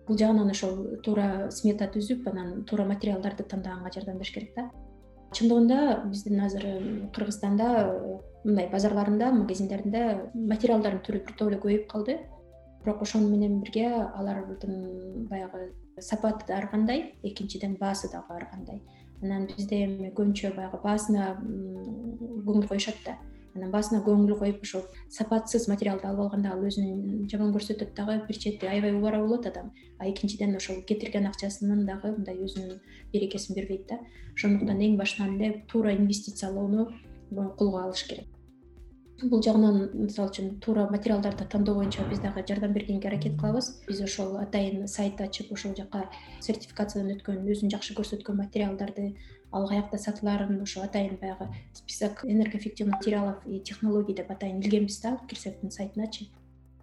Бул 0.07 0.17
жагынан 0.17 0.49
ошол 0.49 0.79
туура 1.05 1.51
смета 1.53 1.85
түзүп 1.93 2.27
анан 2.31 2.63
туура 2.65 2.87
материалдарды 2.89 3.43
тандаганга 3.43 3.91
жардам 3.93 4.17
бериш 4.17 4.33
керек 4.33 4.55
да. 4.55 4.69
Чындыгында 5.37 6.09
биздин 6.09 6.41
азыр 6.41 6.65
кыргызстанда 7.13 7.67
мындай 8.43 8.69
базарларында 8.71 9.29
магазиндеринде 9.35 10.31
материалдардын 10.33 11.03
түрү 11.05 11.21
бир 11.27 11.37
топ 11.37 11.51
эле 11.51 11.61
көбөйүп 11.61 11.85
калды. 11.91 12.17
Бирок 12.81 13.03
ошону 13.05 13.29
менен 13.29 13.59
бирге 13.61 13.85
алардын 13.91 15.27
баягы 15.29 15.69
сапаты 16.01 16.47
да 16.47 16.57
ар 16.57 16.69
кандай 16.69 17.15
экинчиден 17.23 17.77
баасы 17.79 18.11
дагы 18.11 18.33
ар 18.35 18.49
кандай 18.51 18.81
анан 19.21 19.47
бизде 19.47 19.83
эми 19.85 20.11
көбүнчө 20.15 20.53
баягы 20.55 20.79
баасына 20.83 21.33
көңүл 21.39 22.67
коюшат 22.69 23.01
да. 23.05 23.17
Анан 23.57 23.71
баасына 23.73 23.99
көңүл 24.05 24.37
коюп 24.39 24.63
ошол 24.63 24.85
сапатсыз 25.11 25.67
материалды 25.67 26.07
алып 26.07 26.21
алганда 26.27 26.53
ал 26.53 26.63
өзүн 26.69 27.27
жаман 27.31 27.51
көрсөтөт 27.55 27.95
дагы 27.97 28.19
бир 28.27 28.37
чети 28.37 28.69
аябай 28.69 28.95
убара 28.95 29.19
болот 29.19 29.47
адам. 29.49 29.73
А 29.97 30.07
экинчиден 30.09 30.55
ошол 30.55 30.81
кетирген 30.87 31.27
акчасынын 31.27 31.85
дагы 31.85 32.13
мындай 32.15 32.37
өзүнүн 32.37 32.79
берекесин 33.11 33.55
бербейт 33.55 33.87
да. 33.89 33.99
Ошондуктан 34.35 34.79
эң 34.79 34.97
башынан 34.97 35.39
эле 35.39 35.63
туура 35.67 35.95
инвестициялоону 35.97 36.87
колго 37.57 37.81
алыш 37.81 38.05
керек 38.07 38.38
бул 39.27 39.41
жагынан 39.43 39.89
мисалы 39.93 40.29
үчүн 40.29 40.49
туура 40.63 40.85
материалдарды 40.91 41.45
тандоо 41.49 41.75
боюнча 41.75 42.05
биз 42.09 42.21
дагы 42.23 42.43
жардам 42.47 42.73
бергенге 42.73 43.09
аракет 43.09 43.35
кылабыз. 43.39 43.81
Биз 43.87 44.01
ошол 44.01 44.37
атайын 44.39 44.87
сайт 44.87 45.19
ачып 45.21 45.51
ошол 45.51 45.75
жака 45.75 46.05
сертификациядан 46.39 47.11
өткөн 47.17 47.43
өзүн 47.49 47.71
жакшы 47.73 47.95
көрсөткөн 47.97 48.37
материалдарды 48.39 49.15
ал 49.51 49.67
каякта 49.67 49.97
сатылаарын 49.97 50.61
ошо 50.61 50.83
атайын 50.85 51.17
баягы 51.21 51.49
список 51.73 52.23
энергоэффективных 52.23 52.97
материалов 52.97 53.45
и 53.45 53.59
технологий 53.59 54.15
деп 54.15 54.31
атайын 54.31 54.61
илгенбиз 54.61 55.01
да 55.01 55.17
сайтыначы 55.33 56.29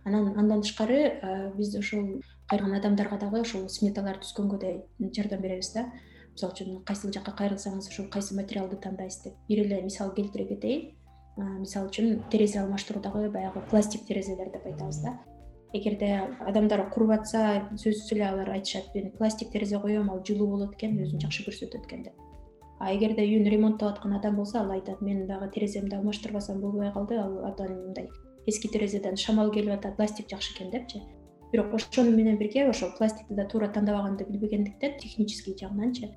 анан 0.04 0.36
андан 0.38 0.62
тышкары 0.62 1.52
биз 1.56 1.74
ошол 1.76 2.20
кайрылган 2.48 2.76
адамдарга 2.78 3.18
дагы 3.18 3.40
ошол 3.40 3.68
сметалар 3.68 4.20
түзгөнгө 4.20 4.58
да 4.58 5.10
жардам 5.12 5.40
беребиз 5.40 5.72
да. 5.72 5.90
Мисалы 6.36 6.52
үчүн 6.52 6.84
кайсыл 6.84 7.12
жакка 7.12 7.32
кайрылсаңыз 7.32 7.88
ошол 7.88 8.10
кайсы 8.12 8.34
материалды 8.36 8.76
тандайсыз 8.76 9.22
деп 9.22 9.34
бир 9.48 9.64
эле 9.64 9.80
мисал 9.80 10.12
келтире 10.12 10.44
кетейин 10.44 10.90
мисалы 11.36 11.88
үчүн 11.90 12.22
терезе 12.30 12.60
алмаштыруудагы 12.60 13.30
баягы 13.30 13.62
пластик 13.70 14.06
терезелер 14.06 14.50
деп 14.52 14.66
айтабыз 14.66 15.02
да. 15.02 15.18
Эгерде 15.72 16.22
адамдар 16.46 16.88
куруп 16.90 17.10
атса 17.18 17.68
сөзсүз 17.76 18.12
эле 18.16 18.24
алар 18.28 18.50
айтышат 18.54 18.94
мен 18.94 19.10
пластик 19.18 19.50
терезе 19.50 19.78
коем 19.80 20.10
ал 20.10 20.22
жылуу 20.24 20.48
болот 20.54 20.74
экен 20.74 20.96
өзүн 21.02 21.20
жакшы 21.20 21.44
көрсөтөт 21.44 21.84
экен 21.84 22.04
деп. 22.04 22.14
А 22.78 22.94
эгерде 22.94 23.24
үйүн 23.24 23.50
ремонттоп 23.50 23.96
аткан 23.96 24.16
адам 24.16 24.36
болсо 24.36 24.60
ал 24.60 24.70
айтат 24.70 25.02
мен 25.02 25.26
дагы 25.26 25.50
тереземди 25.52 25.96
алмаштырбасам 25.96 26.60
болбой 26.60 26.92
калды 26.92 27.16
ал 27.16 27.44
абдан 27.44 27.72
мындай 27.72 28.08
эски 28.46 28.68
терезеден 28.68 29.16
шамал 29.16 29.50
келип 29.50 29.74
атат 29.74 29.96
пластик 29.96 30.28
жакшы 30.30 30.54
экен 30.54 30.70
депчи. 30.70 31.02
Бирок 31.52 31.74
ошону 31.74 32.10
менен 32.10 32.38
бирге 32.38 32.68
ошол 32.68 32.90
пластикти 32.98 33.34
да 33.34 33.44
туура 33.44 33.68
тандабаганды 33.68 34.24
билбегендиктен 34.24 34.98
технический 34.98 35.56
жагынанчы 35.60 36.10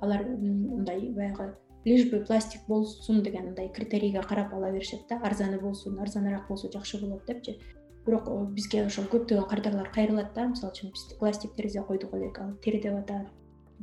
алар 0.00 0.24
мындай 0.24 1.08
баягы 1.10 1.54
лишь 1.84 2.10
бы 2.10 2.20
пластик 2.24 2.60
болсун 2.68 3.22
деген 3.22 3.46
мындай 3.46 3.68
критерийге 3.68 4.22
карап 4.22 4.52
ала 4.54 4.70
беришет 4.70 5.00
да. 5.08 5.18
Арзаны 5.18 5.60
болсун 5.60 5.98
арзаныраак 5.98 6.48
болсо 6.48 6.70
жакшы 6.70 7.00
болот 7.00 7.26
депчи 7.26 7.58
бирок 8.06 8.28
э, 8.28 8.46
бизге 8.52 8.86
ошол 8.86 9.04
көптөгөн 9.04 9.48
кардарлар 9.48 9.90
кайрылат 9.90 10.34
да. 10.34 10.46
Мисалы 10.48 10.72
үчүн 10.72 10.92
биз 10.92 11.18
пластик 11.18 11.54
терезе 11.54 11.82
койдук 11.82 12.14
элек 12.14 12.38
ал 12.40 12.54
тередеп 12.64 12.98
атат 12.98 13.28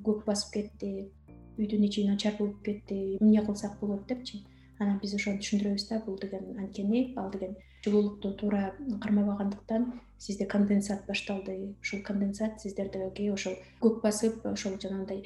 көк 0.03 0.25
басып 0.25 0.53
кетти 0.53 1.11
үйдүн 1.57 1.85
ичи 1.87 2.07
начар 2.07 2.35
болуп 2.39 2.63
кетти 2.63 3.17
эмне 3.19 3.43
кылсак 3.45 3.79
болот 3.79 4.07
депчи 4.07 4.43
анан 4.79 4.99
биз 4.99 5.13
ошону 5.15 5.41
түшүндүрөбүз 5.43 5.87
да 5.89 6.01
бул 6.05 6.19
деген 6.19 6.55
анткени 6.57 7.13
ал 7.17 7.31
деген 7.31 7.55
жылуулукту 7.83 8.33
туура 8.39 8.73
кармабагандыктан 9.01 10.01
сизде 10.17 10.45
конденсат 10.45 11.05
башталды. 11.07 11.75
Ушул 11.81 12.03
конденсат 12.03 12.61
сиздердеги 12.61 13.29
ошол 13.31 13.55
көк 13.81 14.01
басып 14.03 14.45
ошол 14.45 14.79
жанагындай 14.79 15.23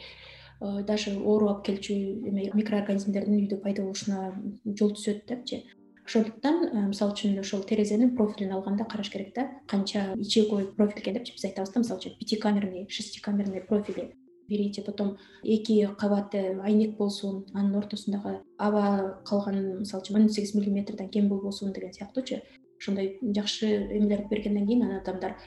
даже 0.87 1.15
оору 1.19 1.49
алып 1.51 1.65
келчү 1.67 1.93
эме 2.29 2.49
микроорганизмдердин 2.55 3.39
үйдө 3.43 3.61
пайда 3.63 3.83
болушуна 3.83 4.33
жол 4.65 4.93
түзөт 4.95 5.25
депчи 5.27 5.63
ошондуктан 6.05 6.67
э, 6.67 6.87
мисалы 6.87 7.13
үчүн 7.13 7.39
ошол 7.39 7.63
терезенин 7.67 8.15
профилин 8.15 8.51
алганда 8.53 8.85
караш 8.85 9.09
керек 9.09 9.33
да. 9.35 9.49
Канча 9.67 10.13
ичековый 10.17 10.65
профиль 10.65 11.01
экен 11.01 11.13
депчи 11.13 11.33
биз 11.33 11.45
айтабыз 11.45 11.73
да 11.73 11.79
мисалы 11.79 11.99
үчүн 11.99 12.17
пятикамерный 12.19 12.87
шестикамерный 12.89 13.61
профили 13.61 14.13
берите 14.47 14.81
потом 14.81 15.17
эки 15.43 15.87
кабатты 15.97 16.59
айнек 16.63 16.97
болсун 16.97 17.45
анын 17.53 17.77
ортосундагы 17.79 18.41
аба 18.57 19.21
калган 19.25 19.79
мисалы 19.79 20.03
үчүн 20.03 20.21
он 20.21 20.29
сегиз 20.29 20.53
миллиметрден 20.55 21.09
кем 21.09 21.29
болбосун 21.29 21.71
деген 21.73 21.93
сыяктуучу 21.93 22.41
ошондой 22.79 23.17
жакшы 23.21 23.67
эмелерди 23.97 24.27
бергенден 24.29 24.67
кийин 24.67 24.83
анан 24.83 24.99
адамдар 24.99 25.37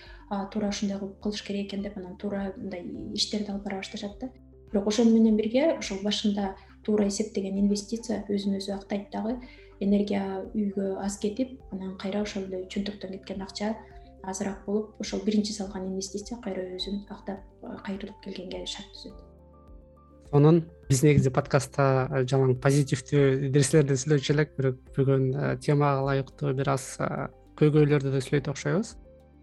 туура 0.53 0.69
ушундай 0.69 0.99
кылып 0.99 1.21
кылыш 1.21 1.43
керек 1.43 1.67
экен 1.69 1.83
деп 1.83 1.99
анан 1.99 2.17
туура 2.17 2.55
мындай 2.57 2.83
иштерди 3.15 3.53
алып 3.53 3.65
бара 3.65 3.77
башташат 3.77 4.19
да 4.21 4.31
бирок 4.73 4.89
ошону 4.89 5.13
менен 5.15 5.37
бирге 5.37 5.77
ошол 5.79 6.03
башында 6.05 6.55
туура 6.85 7.07
эсептеген 7.07 7.59
инвестиция 7.59 8.25
өзүн 8.29 8.59
өзү 8.61 8.75
актайт 8.77 9.11
дагы 9.13 9.37
энергия 9.81 10.43
үйгө 10.55 10.97
аз 11.03 11.19
кетип 11.19 11.59
анан 11.73 11.97
кайра 12.01 12.23
ошол 12.23 12.47
эле 12.49 12.65
чөнтөктөн 12.73 13.17
кеткен 13.19 13.43
акча 13.43 13.75
азыраак 14.27 14.65
болуп 14.67 15.01
ошол 15.01 15.23
биринчи 15.25 15.53
салган 15.53 15.87
инвестиция 15.91 16.39
кайра 16.43 16.65
өзүн 16.77 17.05
актап 17.11 17.41
кайрылып 17.87 18.21
келгенге 18.25 18.65
шарт 18.67 18.93
түзөт. 18.97 19.17
Сонун 20.31 20.63
биз 20.91 21.03
негизи 21.07 21.31
подкастта 21.31 22.09
жалаң 22.27 22.57
позитивдүү 22.63 23.51
нерселерди 23.55 23.99
сүйлөчү 24.03 24.35
элек 24.35 24.55
бирок 24.59 24.79
бүгүн 24.97 25.27
темага 25.63 26.03
ылайыктуу 26.03 26.55
бир 26.59 26.73
аз 26.75 26.97
көйгөйлөрдү 27.61 28.15
да 28.15 28.23
сүйлөйт 28.25 28.51
окшойбуз. 28.53 28.97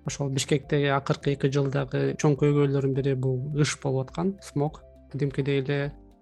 Ошол 0.08 0.34
бишкектеги 0.36 0.90
акыркы 0.92 1.38
эки 1.38 1.48
жылдагы 1.48 2.18
чоң 2.20 2.36
көйгөйлөрдүн 2.42 2.98
бири 2.98 3.16
бул 3.16 3.40
ыш 3.64 3.78
болуп 3.80 4.10
аткан 4.10 4.36
смог 4.44 4.82
кадимкидей 5.14 5.62
эле 5.62 5.80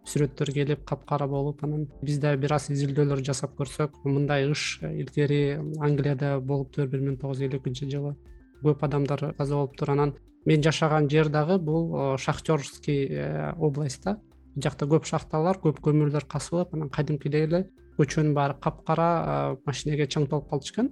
сүрөттөр 0.07 0.51
келип 0.53 0.83
капкара 0.87 1.27
болуп 1.27 1.63
анан 1.63 1.85
биз 2.01 2.19
да 2.19 2.33
бир 2.37 2.55
аз 2.57 2.69
изилдөөлөр 2.73 3.21
жасап 3.25 3.53
көрсөк. 3.59 4.01
Мындай 4.05 4.49
ыш 4.49 4.81
илгери 4.81 5.59
англияда 5.79 6.39
болуптур 6.39 6.89
бир 6.89 7.01
миң 7.05 7.19
тогуз 7.21 7.39
жүз 7.39 7.49
элүү 7.49 7.61
экинчи 7.61 7.89
жылы. 7.91 8.15
Көп 8.63 8.83
адамдар 8.85 9.31
каза 9.37 9.55
болуптур 9.55 9.93
анан 9.93 10.15
мен 10.45 10.63
жашаган 10.63 11.09
жер 11.09 11.29
дагы 11.29 11.59
бул 11.59 12.17
шахтерский 12.17 13.07
э, 13.09 13.53
область 13.57 14.03
да. 14.03 14.15
Бул 14.15 14.31
жакта 14.59 14.85
көп 14.85 15.05
шахталар 15.07 15.59
көп 15.63 15.79
көмүрлөр 15.85 16.25
казылып 16.27 16.73
анан 16.75 16.89
кадимкидей 16.89 17.45
эле 17.47 17.61
көчөнүн 17.99 18.33
баары 18.35 18.57
капкара 18.59 19.57
машинеге 19.65 20.07
чаң 20.07 20.27
толуп 20.27 20.49
калчу 20.49 20.73
экен 20.73 20.89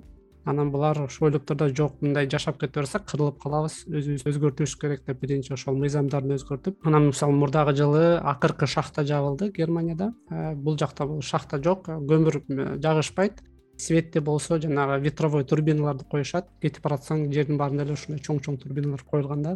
анан 0.50 0.72
булар 0.72 0.98
ошо 1.06 1.26
ойлоптур 1.26 1.70
жок 1.78 2.02
мындай 2.02 2.30
жашап 2.30 2.60
кете 2.60 2.80
берсек 2.80 3.06
кырылып 3.10 3.38
калабыз 3.44 3.84
өзүбүздү 3.88 4.32
өзгөртүш 4.32 4.76
керек 4.82 5.06
деп 5.06 5.22
биринчи 5.22 5.54
ошол 5.54 5.78
мыйзамдарды 5.78 6.38
өзгөртүп 6.40 6.88
анан 6.90 7.10
мисалы 7.12 7.36
мурдагы 7.38 7.76
жылы 7.78 8.04
акыркы 8.34 8.68
шахта 8.68 9.06
жабылды 9.06 9.52
германияда 9.56 10.14
э, 10.30 10.56
бул 10.56 10.78
жакта 10.78 11.06
бул 11.06 11.22
шахта 11.22 11.62
жок 11.64 11.88
көмүр 11.88 12.44
жагышпайт. 12.82 13.44
Светте 13.80 14.20
болсо 14.20 14.60
жанагы 14.60 15.00
ветровой 15.06 15.46
турбиналарды 15.46 16.04
коюшат 16.04 16.50
кетип 16.62 16.84
баратсаң 16.84 17.30
жердин 17.32 17.56
баарында 17.58 17.86
эле 17.86 17.94
ушундай 17.96 18.20
чоң 18.20 18.42
чоң 18.44 18.58
турбиналар 18.60 19.06
коюлган 19.08 19.44
да 19.46 19.54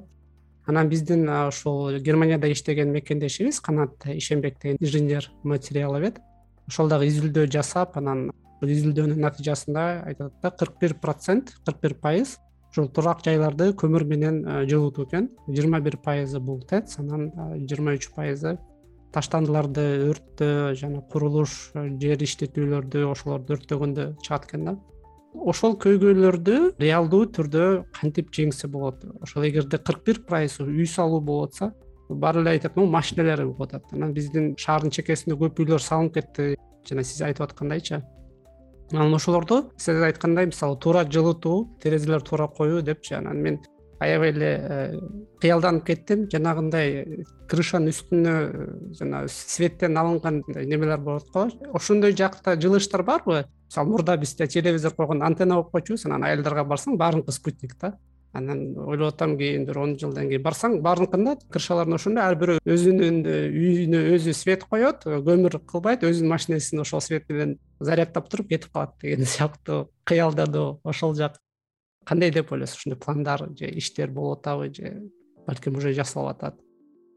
анан 0.65 0.87
биздин 0.89 1.27
ушул 1.27 1.97
германияда 1.99 2.47
иштеген 2.51 2.93
мекендешибиз 2.93 3.59
канат 3.59 4.05
ишенбек 4.05 4.61
деген 4.61 4.77
инженер 4.79 5.29
материаловед 5.43 6.21
ошол 6.67 6.87
дагы 6.87 7.09
изилдөө 7.11 7.49
жасап 7.51 7.97
анан 7.97 8.29
изилдөөнүн 8.69 9.21
натыйжасында 9.23 9.85
айтып 10.07 10.29
атат 10.29 10.41
да 10.41 10.51
кырк 10.59 10.79
бир 10.81 10.95
процент 11.01 11.53
кырк 11.65 11.81
бир 11.81 11.95
пайыз 12.03 12.37
ушул 12.71 12.89
турак 12.89 13.23
жайларды 13.25 13.71
көмүр 13.77 14.05
менен 14.09 14.39
жылытуу 14.69 15.05
экен 15.07 15.29
жыйырма 15.47 15.81
бир 15.85 15.97
пайызы 16.03 16.39
бул 16.39 16.61
тэц 16.69 16.97
анан 16.99 17.29
жыйырма 17.67 17.97
үч 17.99 18.09
пайызы 18.15 18.57
таштандыларды 19.13 19.83
өрттө 20.09 20.49
жана 20.79 21.03
курулуш 21.13 21.71
жер 22.01 22.25
иштетүүлөрдү 22.25 23.05
ошолорду 23.11 23.57
өрттөгөндө 23.57 24.07
чыгат 24.25 24.47
экен 24.49 24.65
да. 24.65 24.75
ошол 25.33 25.77
көйгөйлөрдү 25.85 26.57
реалдуу 26.81 27.27
түрдө 27.35 27.67
кантип 27.99 28.33
жеңсе 28.33 28.67
болот? 28.67 29.05
ошол 29.21 29.45
эгерде 29.49 29.77
кырк 29.77 30.03
бир 30.05 30.23
пайыз 30.29 30.57
үй 30.65 30.87
салуу 30.89 31.21
болуп 31.21 31.51
атса 31.51 31.73
баары 32.09 32.41
эле 32.41 32.55
айтат 32.57 32.75
могу 32.75 32.89
машинелер 32.91 33.45
болуп 33.45 33.61
атат 33.67 33.93
анан 33.93 34.13
биздин 34.13 34.55
шаардын 34.57 34.91
чекесинде 34.91 35.37
көп 35.37 35.61
үйлөр 35.61 35.81
салынып 35.81 36.19
кетти. 36.19 36.55
Жана 36.83 37.03
сиз 37.07 37.21
айтып 37.23 37.45
аткандайчы 37.45 38.01
анан 38.91 39.15
ошолорду 39.15 39.71
сиз 39.77 40.01
айткандай 40.01 40.47
мисалы 40.51 40.77
туура 40.77 41.05
жылытуу 41.05 41.77
терезелер 41.81 42.21
туура 42.21 42.47
коюу 42.47 42.81
депчи 42.81 43.13
анан 43.13 43.41
мен 43.41 43.59
аябай 44.03 44.31
эле 44.33 44.51
э, 44.59 44.99
кыялданып 45.41 45.85
кеттим. 45.87 46.25
Жанагындай 46.31 47.23
крышанын 47.49 47.93
үстүнө 47.93 48.33
э, 48.33 48.65
жана 48.99 49.23
светтен 49.31 49.97
алынган 49.97 50.41
немелер 50.47 50.99
болот 50.99 51.29
го. 51.33 51.47
Ошондой 51.73 52.15
жакта 52.17 52.57
жылыштар 52.59 53.03
барбы? 53.03 53.45
Мисалы 53.69 53.89
мурда 53.89 54.17
бизде 54.17 54.47
телевизор 54.47 54.93
койгондо 54.93 55.25
антенна 55.25 55.61
коюп 55.61 55.71
койчубуз 55.71 56.05
анан 56.05 56.27
айылдарга 56.27 56.65
барсаң 56.67 56.97
баарыныкы 56.97 57.31
спутник 57.31 57.77
да 57.79 57.95
анан 58.33 58.61
ойлоп 58.77 59.13
атам 59.13 59.37
кийин 59.37 59.65
бир 59.65 59.77
он 59.77 59.93
жылдан 60.01 60.29
кийин 60.29 60.41
барсаң 60.43 60.79
баарыныкында 60.85 61.35
крышаларында 61.53 61.99
ошондой 61.99 62.23
ар 62.23 62.37
бирөө 62.41 62.63
өзүнүн 62.75 63.19
үйүнө 63.29 64.01
өзү 64.15 64.33
свет 64.37 64.65
коет 64.69 65.05
көмүр 65.05 65.59
кылбайт 65.69 66.05
өзүнүн 66.07 66.33
машинесин 66.33 66.81
ошол 66.81 67.01
свет 67.05 67.29
менен 67.29 67.59
заряддап 67.79 68.29
туруп 68.33 68.49
кетип 68.49 68.73
калат 68.73 68.97
деген 69.01 69.25
сыяктуу 69.35 69.87
кыялдануу 70.09 70.81
ошол 70.83 71.15
жак. 71.15 71.37
Кандай 72.05 72.31
деп 72.31 72.51
ойлойсуз 72.51 72.81
ушундай 72.81 72.99
пландар 72.99 73.47
же 73.57 73.69
иштер 73.69 74.09
болуп 74.11 74.39
атабы 74.39 74.73
же 74.73 75.09
балким 75.47 75.77
уже 75.77 75.93
жасалып 75.93 76.35
атат? 76.35 76.57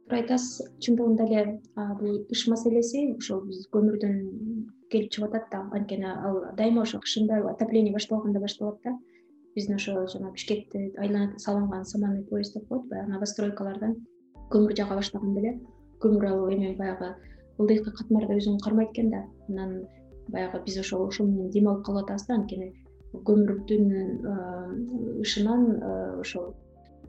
Туура 0.06 0.20
айтасыз 0.20 0.68
чындыгында 0.84 1.24
эле 1.26 1.60
бул 1.98 2.20
ыш 2.30 2.46
маселеси 2.46 3.08
ошол 3.16 3.42
көмүрдөн 3.74 4.20
келип 4.92 5.10
чыгып 5.10 5.34
атат 5.34 5.48
да 5.50 5.64
анткени 5.74 6.06
ал 6.06 6.42
дайыма 6.54 6.84
ошо 6.84 7.00
кышында 7.02 7.40
отопление 7.50 7.92
башталганда 7.92 8.38
башталат 8.40 8.78
да 8.84 8.94
биздин 9.56 9.76
ошо 9.80 10.06
жана 10.12 10.30
бишкекти 10.32 10.92
айланып 10.98 11.40
салынган 11.40 11.84
саманный 11.84 12.24
поезд 12.30 12.54
деп 12.54 12.68
коет 12.68 12.88
баягы 12.90 13.12
новостройкалардан 13.12 13.96
көмүр 14.52 14.76
жага 14.76 14.98
баштаганда 15.00 15.40
эле 15.40 15.52
көмүр 16.02 16.26
ал 16.30 16.48
эме 16.52 16.74
баягы 16.76 17.14
ылдыйкы 17.58 17.92
катмарда 17.98 18.36
өзүн 18.36 18.58
кармайт 18.60 18.90
экен 18.92 19.10
да. 19.10 19.24
Анан 19.48 19.86
баягы 20.28 20.62
биз 20.66 20.76
ошол 20.80 21.06
ошол 21.08 21.26
менен 21.26 21.50
дем 21.50 21.68
алып 21.68 21.84
калып 21.86 22.04
атабыз 22.04 22.26
да. 22.28 22.34
Анткени 22.34 22.72
көмүрдүн 23.28 23.84
ышынан 25.24 25.62
ошол 26.20 26.52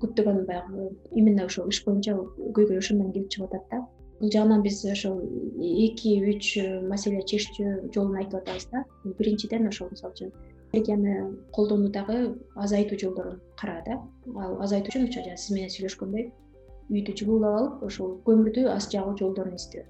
көптөгөн 0.01 0.45
баягы 0.47 0.89
именно 1.11 1.45
ошол 1.45 1.69
иш 1.69 1.83
боюнча 1.85 2.15
көйгөй 2.15 2.77
ошондон 2.79 3.11
келип 3.13 3.29
чыгып 3.35 3.53
атат 3.53 3.71
да. 3.71 3.83
Бул 4.19 4.31
жагынан 4.33 4.63
биз 4.63 4.83
ошол 4.85 5.19
эки 5.59 6.15
үч 6.31 6.53
маселе 6.87 7.21
чечүү 7.21 7.91
жолун 7.93 8.15
айтып 8.21 8.39
атабыз 8.41 8.69
да. 8.71 8.85
Биринчиден 9.19 9.67
ошол 9.67 9.91
мисалы 9.91 10.15
үчүн 10.15 10.31
энергияны 10.73 11.37
колдонуудагы 11.55 12.17
азайтуу 12.55 12.99
жолдорун 12.99 13.41
кара 13.59 13.81
да. 13.85 14.01
Ал 14.35 14.61
азайтуу 14.61 14.91
үчүн 14.93 15.09
ошо 15.09 15.21
жана 15.23 15.37
сиз 15.37 15.55
менен 15.55 15.73
сүйлөшкөндөй 15.75 16.31
үйдү 16.89 17.19
жылуулап 17.19 17.59
алып 17.59 17.85
ошол 17.91 18.17
көмүрдү 18.27 18.67
аз 18.71 18.89
жагуу 18.91 19.15
жолдорун 19.19 19.55
издөө 19.59 19.85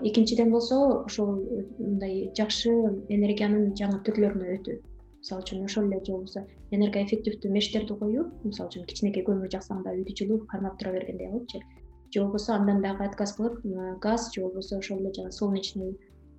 экинчиден 0.00 0.50
болсо 0.50 0.76
ошол 1.06 1.42
мындай 1.78 2.30
жакшы 2.38 2.70
энергиянын 3.08 3.74
жаңы 3.78 3.98
түрлөрүнө 4.06 4.52
өтүү. 4.58 4.76
Мисалы 5.18 5.42
үчүн 5.42 5.64
ошол 5.66 5.88
эле 5.88 5.98
же 6.06 6.12
болбосо 6.12 6.44
энергоэффективдүү 6.70 7.50
мештерди 7.50 7.96
коюу 7.98 8.28
мисалы 8.44 8.70
үчүн 8.70 8.86
кичинекей 8.86 9.26
көмүр 9.26 9.50
жаксаң 9.54 9.82
да 9.82 9.96
үйдү 9.98 10.14
жылуу 10.20 10.44
кармап 10.52 10.78
тура 10.78 10.92
бергендей 10.94 11.32
кылыпчы 11.32 11.58
же. 11.58 12.20
Болбосо 12.22 12.54
андан 12.54 12.82
дагы 12.82 13.08
отказ 13.08 13.34
кылып 13.34 13.58
газ 14.00 14.30
же 14.34 14.44
болбосо 14.46 14.78
ошол 14.78 15.02
эле 15.02 15.12
жанагы 15.16 15.34
солнечный 15.40 15.96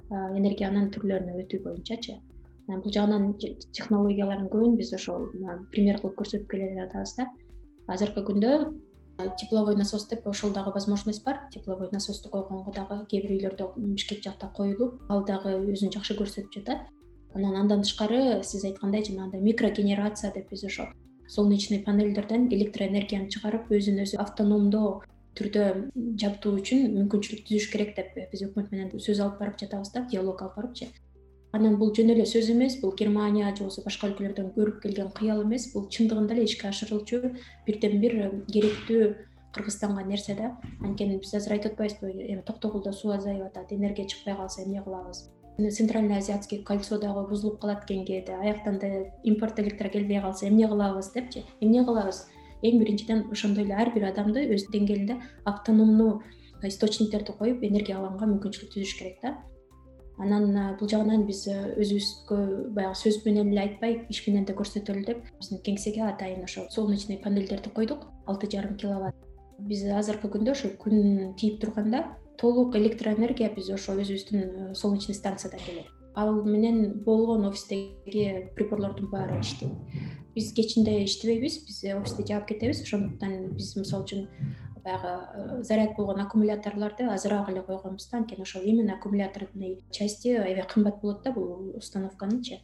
энергиянын 0.10 0.88
түрлөрүнө 0.96 1.44
өтүү 1.44 1.64
боюнчачы 1.68 2.16
бул 2.78 2.94
жагынан 2.94 3.34
технологиялардын 3.40 4.50
көбүн 4.54 4.78
биз 4.78 4.94
ошол 4.94 5.30
пример 5.74 6.00
кылып 6.02 6.20
көрсөтүп 6.22 6.48
келе 6.52 6.70
жатабыз 6.76 7.16
да. 7.18 7.28
Азыркы 7.88 8.22
күндө 8.28 8.54
тепловой 9.40 9.76
насос 9.76 10.08
деп 10.08 10.28
ошол 10.28 10.54
дагы 10.54 10.72
возможность 10.72 11.24
бар. 11.26 11.42
Тепловой 11.52 11.90
насосту 11.92 12.30
койгонго 12.30 12.72
дагы 12.72 13.06
кээ 13.10 13.22
бир 13.26 13.36
үйлөрдө 13.38 13.74
бишкек 13.76 14.24
жакта 14.24 14.52
коюлуп 14.56 15.02
ал 15.10 15.26
дагы 15.26 15.58
өзүн 15.58 15.92
жакшы 15.96 16.16
көрсөтүп 16.16 16.54
жатат 16.60 16.88
анан 17.36 17.56
андан 17.56 17.84
тышкары 17.84 18.44
сиз 18.44 18.66
айткандай 18.66 19.04
жанагындай 19.04 19.42
микрогенерация 19.42 20.32
деп 20.34 20.50
биз 20.50 20.64
ошо 20.64 20.88
солнечный 21.28 21.84
панельдерден 21.84 22.48
электроэнергияны 22.50 23.30
чыгарып 23.30 23.70
өзүн 23.70 24.02
өзү 24.06 24.18
автономдоо 24.24 25.02
түрдө 25.38 25.66
жабдуу 26.22 26.56
үчүн 26.60 26.96
мүмкүнчүлүк 26.96 27.46
түзүш 27.50 27.70
керек 27.74 27.94
деп 27.98 28.18
биз 28.32 28.42
өкмөт 28.48 28.72
менен 28.74 28.90
сөз 28.98 29.22
алып 29.22 29.38
барып 29.44 29.60
жатабыз 29.62 29.94
да. 29.94 30.08
Диалог 30.10 30.42
алып 30.42 30.58
барыпчы 30.58 30.90
анан 31.52 31.78
бул 31.82 31.94
жөн 31.96 32.14
эле 32.14 32.26
сөз 32.30 32.52
эмес 32.54 32.78
бул 32.82 32.94
германия 33.00 33.50
же 33.56 33.64
болбосо 33.64 33.82
башка 33.86 34.08
өлкөлөрдөн 34.10 34.52
көрүп 34.58 34.82
келген 34.84 35.10
кыял 35.18 35.42
эмес 35.44 35.72
бул 35.74 35.88
чындыгында 35.90 36.36
эле 36.36 36.46
ишке 36.46 36.70
ашырылчу 36.70 37.22
бирден 37.66 38.00
бир 38.04 38.16
керектүү 38.54 39.16
кыргызстанга 39.54 40.04
нерсе 40.06 40.36
да. 40.36 40.56
Анткени 40.82 41.18
биз 41.18 41.34
азыр 41.34 41.58
айтып 41.58 41.74
атпайбызбы 41.74 42.12
эми 42.28 42.42
токтогулда 42.46 42.94
суу 42.94 43.12
азайып 43.12 43.46
атат 43.48 43.74
энергия 43.74 44.08
чыкпай 44.08 44.36
калса 44.36 44.64
эмне 44.64 44.84
кылабыз? 44.84 45.30
Центральный 45.58 46.18
азиатский 46.18 46.64
кольцо 46.64 47.00
дагы 47.00 47.28
бузулуп 47.28 47.60
калат 47.60 47.84
экен 47.86 48.06
кээде 48.06 48.34
аяктан 48.34 48.80
да 48.80 48.88
импорт 49.24 49.60
электро 49.60 49.90
келбей 49.90 50.22
калса 50.22 50.48
эмне 50.48 50.68
кылабыз 50.68 51.12
депчи 51.14 51.46
эмне 51.62 51.84
кылабыз? 51.84 52.28
Эң 52.62 52.80
биринчиден 52.80 53.26
ошондой 53.32 53.64
эле 53.64 53.74
ар 53.74 53.92
бир 53.96 54.06
адамды 54.12 54.46
өз 54.54 54.68
деңгээлинде 54.72 55.18
автономдуу 55.46 56.22
источниктерди 56.64 57.32
коюп 57.32 57.64
энергия 57.64 57.98
алганга 57.98 58.28
мүмкүнчүлүк 58.28 58.74
түзүш 58.74 58.98
керек 59.00 59.22
да 59.24 59.38
анан 60.20 60.76
бул 60.80 60.90
жагынан 60.92 61.26
биз 61.28 61.46
өзүбүзгө 61.48 62.38
баягы 62.76 62.98
сөз 63.00 63.22
менен 63.26 63.52
эле 63.54 63.62
айтпай 63.66 64.00
иш 64.12 64.22
менен 64.28 64.46
да 64.50 64.56
көрсөтөлү 64.58 65.06
деп 65.08 65.22
биздин 65.40 65.62
кеңсеге 65.66 66.04
атайын 66.10 66.44
ошо 66.44 66.66
солнечный 66.76 67.22
панельдерди 67.24 67.72
койдук 67.76 68.08
алты 68.28 68.50
жарым 68.52 68.76
киловатт. 68.78 69.16
Биз 69.60 69.86
азыркы 70.02 70.32
күндө 70.34 70.52
ошо 70.56 70.74
күн 70.82 71.34
тийип 71.40 71.62
турганда 71.62 72.04
толук 72.40 72.76
электроэнергия 72.76 73.54
биз 73.56 73.72
ошо 73.72 73.96
өзүбүздүн 73.96 74.44
э, 74.44 74.76
солнечный 74.76 75.16
станциядан 75.16 75.64
келет. 75.66 75.88
Ал 76.16 76.44
менен 76.44 77.02
болгон 77.06 77.46
офистеги 77.48 78.50
приборлордун 78.56 79.10
баары 79.12 79.40
иштейт. 79.40 79.72
Биз 80.36 80.52
кечинде 80.54 81.04
иштебейбиз 81.04 81.62
биз 81.66 81.84
офисти 81.96 82.28
жаап 82.28 82.48
кетебиз 82.48 82.84
ошондуктан 82.84 83.54
биз 83.56 83.76
мисалы 83.78 84.04
үчүн 84.04 84.28
баягы 84.90 85.60
э, 85.60 85.64
заряд 85.64 85.96
болгон 85.96 86.22
аккумуляторлорду 86.22 87.10
азыраак 87.12 87.50
эле 87.50 87.62
койгонбуз 87.62 88.10
да. 88.10 88.18
Анткени 88.18 88.42
ошол 88.42 88.62
именно 88.64 88.94
аккумуляторный 88.94 89.84
части 89.92 90.30
аябай 90.30 90.68
кымбат 90.68 91.02
болот 91.02 91.24
да 91.24 91.32
бул 91.32 91.76
установканычы 91.78 92.60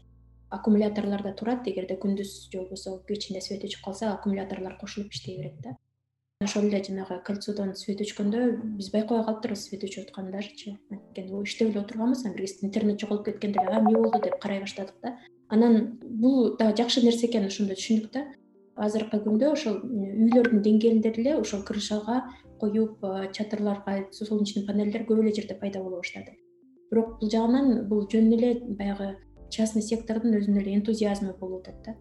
аккумуляторлор 0.49 1.23
да 1.23 1.33
турат 1.33 1.67
эгерде 1.67 1.95
күндүз 1.95 2.51
же 2.51 2.59
болбосо 2.59 2.99
кечинде 3.07 3.41
свет 3.41 3.63
өчүп 3.63 3.83
калса 3.83 4.13
аккумуляторлор 4.13 4.77
кошулуп 4.77 5.11
иштей 5.11 5.38
берет 5.38 5.59
да. 5.61 5.77
Ошол 6.41 6.63
эле 6.67 6.83
жанагы 6.83 7.21
кольцодон 7.25 7.75
свет 7.75 8.01
өчкөндө 8.01 8.41
биз 8.77 8.91
байкабай 8.91 9.23
калыптырбыз 9.25 9.67
свет 9.69 9.85
өчүп 9.88 10.09
атканындачы 10.09 10.77
анткени 10.91 11.43
иштеп 11.43 11.69
эле 11.69 11.81
отурганбыз 11.81 12.25
анан 12.25 12.35
бир 12.35 12.45
кезде 12.45 12.67
интернет 12.67 12.99
жоголуп 12.99 13.25
кеткенде 13.25 13.59
эле 13.61 13.77
а 13.77 13.79
эмне 13.79 13.97
болду? 13.97 14.21
деп 14.23 14.39
карай 14.41 14.59
баштадык 14.61 14.95
да. 15.01 15.17
Анан 15.49 15.99
бул 16.01 16.57
дагы 16.57 16.77
жакшы 16.77 17.05
нерсе 17.05 17.27
экенин 17.27 17.47
ошондо 17.47 17.77
түшүндүк 17.79 18.11
да 18.11 18.25
азыркы 18.75 19.21
күндө 19.23 19.51
ошол 19.53 19.77
үйлөрдүн 19.83 20.63
деңгээлинде 20.65 21.11
деле 21.15 21.35
ошол 21.39 21.63
крышага 21.67 22.23
коюп 22.59 23.03
чатырларга 23.35 24.01
солнечный 24.11 24.65
панельдер 24.67 25.05
көп 25.07 25.21
эле 25.23 25.33
жерде 25.35 25.55
пайда 25.59 25.81
боло 25.83 26.01
баштады. 26.01 26.35
Бирок 26.91 27.15
бул 27.21 27.31
жагынан 27.31 27.88
бул 27.88 28.03
жөн 28.11 28.33
эле 28.35 28.51
баягы 28.79 29.15
частный 29.49 29.81
сектордун 29.81 30.35
өзүнүн 30.39 30.61
эле 30.61 30.75
энтузиазмы 30.79 31.33
болуп 31.39 31.67
атат 31.69 31.81
да. 31.88 31.95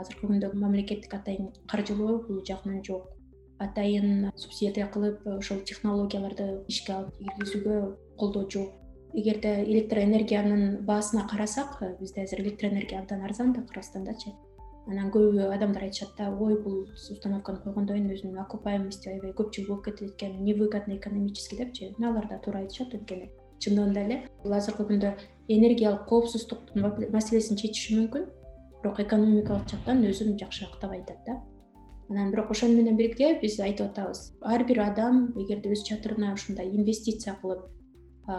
Азыркы 0.00 0.26
күндө 0.26 0.52
мамлекеттик 0.54 1.14
атайын 1.14 1.52
каржылоо 1.68 2.18
бул 2.26 2.42
жагынан 2.48 2.82
жок. 2.84 3.12
Атайын 3.58 4.30
субсидия 4.36 4.88
кылып 4.92 5.26
ошол 5.26 5.60
технологияларды 5.68 6.62
ишке 6.68 6.94
алып 6.94 7.16
киргизүүгө 7.20 7.78
колдоо 8.16 8.48
жок. 8.48 8.74
Эгерде 9.14 9.64
электроэнергиянын 9.64 10.84
баасына 10.86 11.26
карасак 11.30 11.80
э, 11.80 11.96
бизде 11.98 12.22
азыр 12.22 12.42
электроэнергия 12.42 13.00
абдан 13.00 13.24
арзан 13.24 13.54
да 13.54 13.62
кыргызстандачы 13.62 14.34
анан 14.88 15.10
көбү 15.12 15.48
адамдар 15.54 15.84
айтышат 15.84 16.14
да 16.18 16.30
ой 16.30 16.56
бул 16.62 16.86
установканы 16.96 17.60
койгондон 17.64 17.96
кийин 17.96 18.14
өзүнүн 18.14 18.40
окупаемости 18.44 19.10
аябай 19.10 19.34
көп 19.36 19.52
жыл 19.54 19.66
болуп 19.68 19.84
кетет 19.84 20.14
экен 20.14 20.38
невыгодно 20.44 20.96
экономически 20.96 21.56
депчи 21.56 21.92
алар 21.98 22.28
да 22.28 22.38
туура 22.44 22.62
айтышат 22.62 22.94
анткени 22.94 23.28
чындыгында 23.60 24.04
эле 24.06 24.18
бул 24.42 24.56
азыркы 24.56 24.86
күндө 24.88 25.12
энергиялык 25.48 26.06
коопсуздуктун 26.08 27.12
маселесин 27.12 27.60
чечиши 27.60 27.98
мүмкүн 27.98 28.26
бирок 28.82 29.00
экономикалык 29.04 29.68
жактан 29.68 30.04
өзүн 30.08 30.38
жакшы 30.40 30.64
актабай 30.64 31.02
атат 31.02 31.24
да. 31.26 31.40
Анан 32.08 32.30
бирок 32.32 32.50
ошону 32.50 32.76
менен 32.76 32.96
бирге 32.96 33.34
биз 33.42 33.58
айтып 33.60 33.90
атабыз. 33.90 34.32
Ар 34.40 34.64
бир 34.64 34.80
адам 34.80 35.34
эгерде 35.36 35.74
өз 35.74 35.84
чатырына 35.84 36.32
ушундай 36.32 36.70
инвестиция 36.70 37.36
кылып 37.42 37.66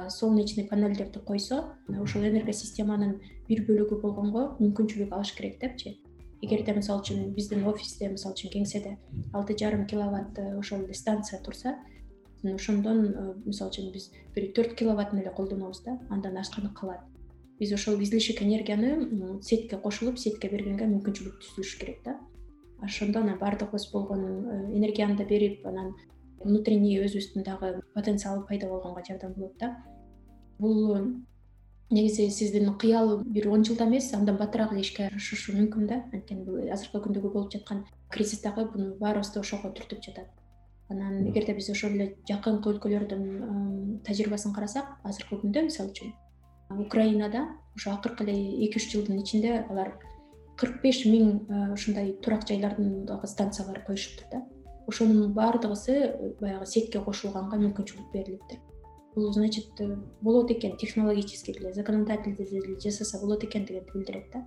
солнечный 0.09 0.67
панельдерди 0.67 1.19
койсо 1.19 1.63
ушул 2.01 2.23
энергосистеманын 2.23 3.19
бир 3.47 3.65
бөлүгү 3.67 4.01
болгонго 4.01 4.55
мүмкүнчүлүк 4.62 5.13
алыш 5.13 5.33
керек 5.38 5.59
депчи 5.62 5.97
эгерде 6.41 6.73
мисалы 6.73 7.02
үчүн 7.04 7.34
биздин 7.36 7.65
офисте 7.67 8.10
мисалы 8.10 8.36
үчүн 8.36 8.54
кеңседе 8.54 8.97
алты 9.34 9.58
жарым 9.60 9.86
киловатт 9.88 10.39
ошол 10.58 10.86
эле 10.86 10.93
станция 10.93 11.41
турса 11.43 11.75
ошондон 12.43 13.06
э, 13.06 13.34
мисалы 13.45 13.71
үчүн 13.71 13.91
биз 13.91 14.10
бир 14.36 14.52
төрт 14.56 14.75
киловаттын 14.80 15.19
эле 15.21 15.32
колдонобуз 15.36 15.84
да 15.84 15.99
андан 16.10 16.38
ашканы 16.38 16.71
калат. 16.73 17.02
Биз 17.60 17.73
ошол 17.73 17.99
излишек 18.02 18.41
энергияны 18.41 19.41
сетке 19.41 19.78
кошулуп 19.78 20.17
сетке 20.17 20.49
бергенге 20.49 20.88
мүмкүнчүлүк 20.88 21.41
түзүш 21.43 21.75
керек 21.80 21.99
да. 22.06 22.15
Ошондо 22.82 23.19
анан 23.19 23.39
баардыгыбыз 23.39 23.91
болгон 23.91 24.23
э, 24.23 24.78
энергияны 24.78 25.17
да 25.17 25.25
берип 25.25 25.65
анан 25.67 25.93
внутренний 26.39 27.02
өзүбүздүн 27.04 27.43
дагы 27.43 27.82
потенциалы 27.93 28.45
пайда 28.47 28.69
болгонго 28.69 29.04
жардам 29.06 29.34
болот 29.34 29.58
да. 29.60 29.75
Бул 30.60 30.95
негизи 31.89 32.30
сиздин 32.30 32.78
кыял 32.78 33.23
бир 33.23 33.49
он 33.49 33.63
жылда 33.63 33.86
эмес 33.86 34.13
андан 34.13 34.38
батыраак 34.38 34.73
эле 34.73 34.82
ишке 34.82 35.10
ашышы 35.15 35.54
мүмкүн 35.54 35.88
да. 35.88 36.04
Анткени 36.13 36.43
бул 36.45 36.60
азыркы 36.71 37.02
күндөгү 37.02 37.32
болуп 37.34 37.52
жаткан 37.52 37.86
кризис 38.10 38.41
дагы 38.41 38.65
буну 38.65 38.95
баарыбызды 38.99 39.39
ошого 39.39 39.71
түртүп 39.73 40.04
жатат. 40.06 40.30
Анан 40.89 41.28
эгерде 41.30 41.54
биз 41.54 41.69
ошол 41.69 41.97
эле 41.97 42.15
жакынкы 42.30 42.69
өлкөлөрдүн 42.73 44.02
тажрыйбасын 44.06 44.54
карасак 44.54 44.99
азыркы 45.04 45.41
күндө 45.41 45.65
мисалы 45.65 45.89
үчүн 45.89 46.13
украинада 46.86 47.47
ошо 47.75 47.95
акыркы 47.97 48.23
эле 48.23 48.38
эки 48.67 48.78
үч 48.78 48.91
жылдын 48.93 49.21
ичинде 49.23 49.65
алар 49.69 49.95
кырк 50.58 50.82
беш 50.84 51.06
миң 51.06 51.73
ушундай 51.73 52.13
турак 52.21 52.45
жайлардын 52.47 53.06
дагы 53.06 53.28
станциялары 53.28 53.82
коюшуптур 53.86 54.28
да. 54.32 54.45
Ошонун 54.88 55.34
баардыгысы 55.34 56.36
баягы 56.39 56.65
сетке 56.65 57.02
кошулганга 57.02 57.58
мүмкүнчүлүк 57.58 58.13
берилиптир 58.13 58.68
бул 59.15 59.34
значит 59.34 59.69
э, 59.80 59.95
болот 60.22 60.52
экен 60.52 60.78
технологически 60.78 61.54
деле 61.54 61.74
законодательде 61.74 62.45
деле 62.45 62.80
жасаса 62.80 63.19
болот 63.19 63.43
экен 63.43 63.65
дегенди 63.65 63.91
билдирет 63.93 64.26
да. 64.34 64.45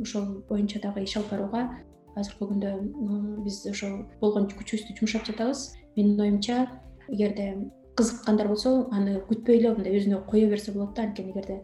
Ошол 0.00 0.42
боюнча 0.48 0.80
дагы 0.80 1.04
иш 1.04 1.16
алып 1.16 1.30
барууга 1.30 1.70
азыркы 2.16 2.48
күндө 2.50 3.42
биз 3.44 3.64
ошол 3.70 4.04
болгон 4.20 4.48
күчүбүздү 4.50 4.96
жумшап 4.98 5.26
жатабыз. 5.28 5.72
Менин 5.96 6.20
оюмча 6.20 6.66
эгерде 7.08 7.70
кызыккандар 7.96 8.48
болсо 8.48 8.88
аны 8.92 9.20
күтпөй 9.28 9.60
эле 9.60 9.74
мындай 9.74 9.96
өзүнө 9.98 10.24
кое 10.30 10.48
берсе 10.50 10.72
болот 10.72 10.94
да. 10.96 11.04
Анткени 11.04 11.32
эгерде 11.32 11.62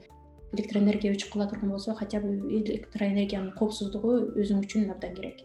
электроэнергия 0.52 1.14
өчүп 1.16 1.32
кала 1.32 1.48
турган 1.48 1.70
болсо 1.70 1.94
хотя 1.94 2.20
бы 2.20 2.34
электроэнергиянын 2.60 3.52
коопсуздугу 3.56 4.16
өзүң 4.36 4.64
үчүн 4.64 4.90
абдан 4.92 5.14
керек. 5.16 5.44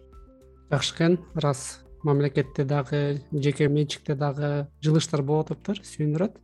Жакшы 0.72 0.96
экен. 0.96 1.20
Ырас 1.36 1.80
мамлекетте 2.04 2.66
дагы 2.66 3.22
жеке 3.32 3.68
менчикте 3.68 4.16
дагы 4.16 4.68
жылыштар 4.84 5.24
болуп 5.24 5.52
атыптыр 5.52 5.82
сүйүндүрөт 5.84 6.36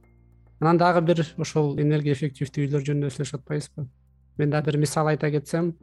анан 0.59 0.77
дагы 0.77 1.01
бир 1.01 1.25
ошол 1.37 1.79
энергия 1.79 2.13
эффективдүү 2.13 2.67
үйлөр 2.67 2.85
жөнүндө 2.89 3.11
сүйлөшүп 3.15 3.41
атпайбызбы 3.41 3.87
мен 4.37 4.49
дагы 4.49 4.71
бир 4.71 4.77
мисал 4.77 5.07
айта 5.07 5.29
кетсем 5.31 5.73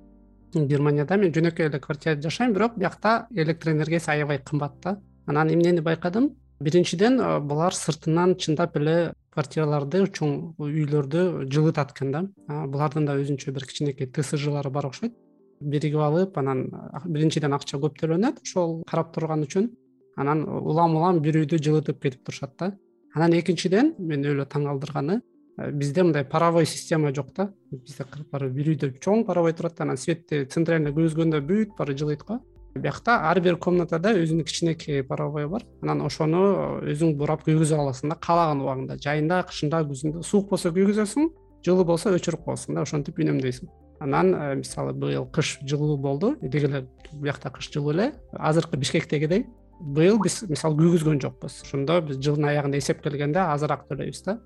германияда 0.54 1.16
мен 1.16 1.32
жөнөкөй 1.32 1.68
эле 1.68 1.80
квартирада 1.80 2.28
жашайм 2.28 2.54
бирок 2.54 2.76
биякта 2.78 3.26
электроэнергиясы 3.30 4.10
аябай 4.10 4.38
кымбат 4.38 4.72
да. 4.82 5.00
Анан 5.26 5.48
эмнени 5.48 5.80
байкадым? 5.80 6.34
Биринчиден 6.60 7.20
э, 7.20 7.40
булар 7.40 7.74
сыртынан 7.74 8.36
чындап 8.36 8.76
эле 8.76 9.12
квартираларды 9.30 10.04
чоң 10.10 10.56
үйлөрдү 10.58 11.46
жылытат 11.48 11.94
экен 11.94 12.12
да 12.12 12.24
булардын 12.48 13.06
да 13.06 13.14
өзүнчө 13.20 13.52
бир 13.54 13.66
кичинекей 13.66 14.10
тсжлары 14.10 14.70
бар 14.70 14.90
окшойт. 14.90 15.14
Биригип 15.60 16.00
алып 16.00 16.38
анан 16.38 16.66
биринчиден 17.06 17.52
акча 17.52 17.78
көп 17.78 17.98
төлөнөт 18.00 18.42
ошол 18.42 18.82
карап 18.90 19.14
турган 19.14 19.44
үчүн. 19.46 19.70
Анан 20.16 20.42
улам 20.48 20.96
улам 20.96 21.20
бир 21.22 21.38
үйдү 21.44 21.62
жылытып 21.62 22.02
кетип 22.02 22.24
турушат 22.24 22.56
да 22.58 22.72
анан 23.14 23.34
экинчиден 23.38 23.94
мени 23.98 24.30
өлө 24.30 24.46
таң 24.50 24.68
калтырганы 24.68 25.20
э, 25.58 25.70
бизде 25.72 26.04
мындай 26.04 26.24
паровой 26.24 26.66
система 26.66 27.12
жок 27.14 27.32
да. 27.36 27.50
Бизде 27.70 28.06
бир 28.30 28.70
үйдө 28.74 28.92
чоң 29.00 29.24
паровой 29.26 29.52
турат 29.52 29.80
анан 29.80 29.98
светти 29.98 30.44
центральный 30.46 30.94
күйгүзгөндө 30.94 31.42
бүт 31.46 31.76
баары 31.78 31.96
жылыйт 31.98 32.22
го. 32.24 32.40
Биякта 32.74 33.18
ар 33.26 33.40
бир 33.42 33.56
комнатада 33.58 34.14
өзүнүн 34.14 34.46
кичинекей 34.46 35.02
паровой 35.02 35.48
бар. 35.48 35.66
Анан 35.82 36.04
ошону 36.06 36.80
өзүң 36.86 37.16
бурап 37.18 37.42
күйгүзүп 37.46 37.82
аласың 37.82 38.14
да 38.14 38.18
каалаган 38.20 38.62
убагында 38.62 38.98
жайында 39.02 39.42
кышында 39.50 39.82
күзүндө 39.90 40.22
суук 40.22 40.50
болсо 40.54 40.70
күйгүзөсүң 40.70 41.30
жылуу 41.66 41.84
болсо 41.84 42.14
өчүрүп 42.14 42.46
коесуң 42.46 42.78
да 42.78 42.86
ошентип 42.86 43.18
үнөмдөйсүң 43.18 43.78
анан 44.00 44.34
э, 44.34 44.54
мисалы 44.56 44.94
быйыл 44.94 45.26
кыш 45.30 45.58
жылуу 45.66 45.96
болду. 45.98 46.36
Деги 46.40 46.66
эле 46.66 46.86
биякта 47.12 47.50
кыш 47.50 47.70
жылуу 47.70 47.92
эле. 47.92 48.12
Азыркы 48.32 48.78
бишкектегидей 48.80 49.46
быйыл 49.80 50.20
биз 50.22 50.42
мисалы 50.48 50.76
күйгүзгөн 50.78 51.20
жокпуз. 51.24 51.60
Ошондо 51.64 52.00
биз 52.04 52.20
жылдын 52.22 52.50
аягында 52.52 52.80
эсептелгенде 52.80 53.40
азыраак 53.46 53.86
төлөйбүз 53.88 54.24
да. 54.26 54.38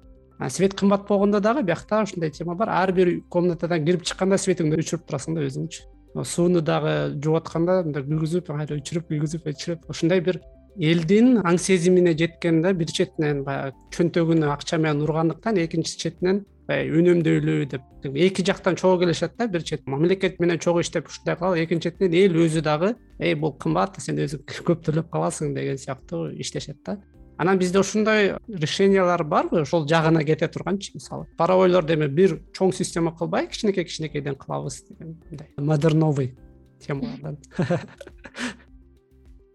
Свет 0.50 0.74
кымбат 0.74 1.06
болгондо 1.08 1.40
дагы 1.40 1.62
биякта 1.62 2.02
ушундай 2.02 2.30
тема 2.30 2.54
бар. 2.54 2.70
Ар 2.70 2.92
бир 2.92 3.20
комнатадан 3.30 3.84
кирип 3.84 4.02
чыкканда 4.02 4.38
светиңди 4.38 4.80
өчүрүп 4.82 5.06
турасың 5.08 5.38
да 5.38 5.46
өзүңчү 5.46 5.90
сууну 6.22 6.60
дагы 6.62 7.18
жууп 7.18 7.40
атканда 7.42 7.82
мындай 7.82 8.04
күйгүзүп 8.06 8.46
кайра 8.46 8.76
өчүрүп 8.78 9.08
күйгүзүп 9.10 9.48
өчүрүп 9.50 9.88
ушундай 9.90 10.22
бир 10.22 10.38
элдин 10.78 11.40
аң 11.42 11.58
сезимине 11.58 12.14
жеткен 12.18 12.60
да 12.62 12.72
бир 12.72 12.86
четинен 12.86 13.42
баягы 13.46 13.74
чөнтөгүнө 13.96 14.50
акча 14.54 14.78
менен 14.78 15.02
ургандыктан 15.02 15.58
экинчи 15.64 15.98
четинен 15.98 16.44
баягы 16.68 17.00
үнөмдөйлү 17.00 17.56
деп. 17.68 17.82
Эки 18.04 18.44
жактан 18.44 18.76
чогуу 18.76 18.98
келишет 19.00 19.36
да 19.38 19.46
бир 19.48 19.62
чет 19.62 19.86
мамлекет 19.86 20.40
менен 20.40 20.58
чогуу 20.58 20.80
иштеп 20.80 21.08
ушундай 21.08 21.36
кылалы 21.36 21.64
экинчи 21.64 21.90
четинен 21.90 22.14
эл 22.14 22.38
өзү 22.44 22.62
дагы 22.64 22.94
эй 23.18 23.34
бул 23.34 23.52
кымбат 23.52 24.00
сен 24.00 24.18
өзүң 24.18 24.44
көп 24.68 24.84
төлөп 24.86 25.10
каласың 25.12 25.54
деген 25.54 25.78
сыяктуу 25.78 26.30
иштешет 26.32 26.80
да. 26.84 26.98
Анан 27.36 27.58
бизде 27.58 27.80
ушундай 27.80 28.36
решениялар 28.48 29.24
барбы 29.24 29.60
ошол 29.62 29.88
жагына 29.88 30.24
кете 30.24 30.48
турганчы 30.48 30.92
мисалы. 30.94 31.26
Паровойлорду 31.36 31.94
эми 31.94 32.06
бир 32.06 32.40
чоң 32.54 32.72
система 32.72 33.16
кылбай 33.16 33.48
кичинекей 33.48 33.84
кичинекейден 33.84 34.36
кылабыз 34.36 34.84
деген 34.88 35.18
мындай 35.30 35.48
модерновый 35.58 36.34
темалардан. 36.80 37.38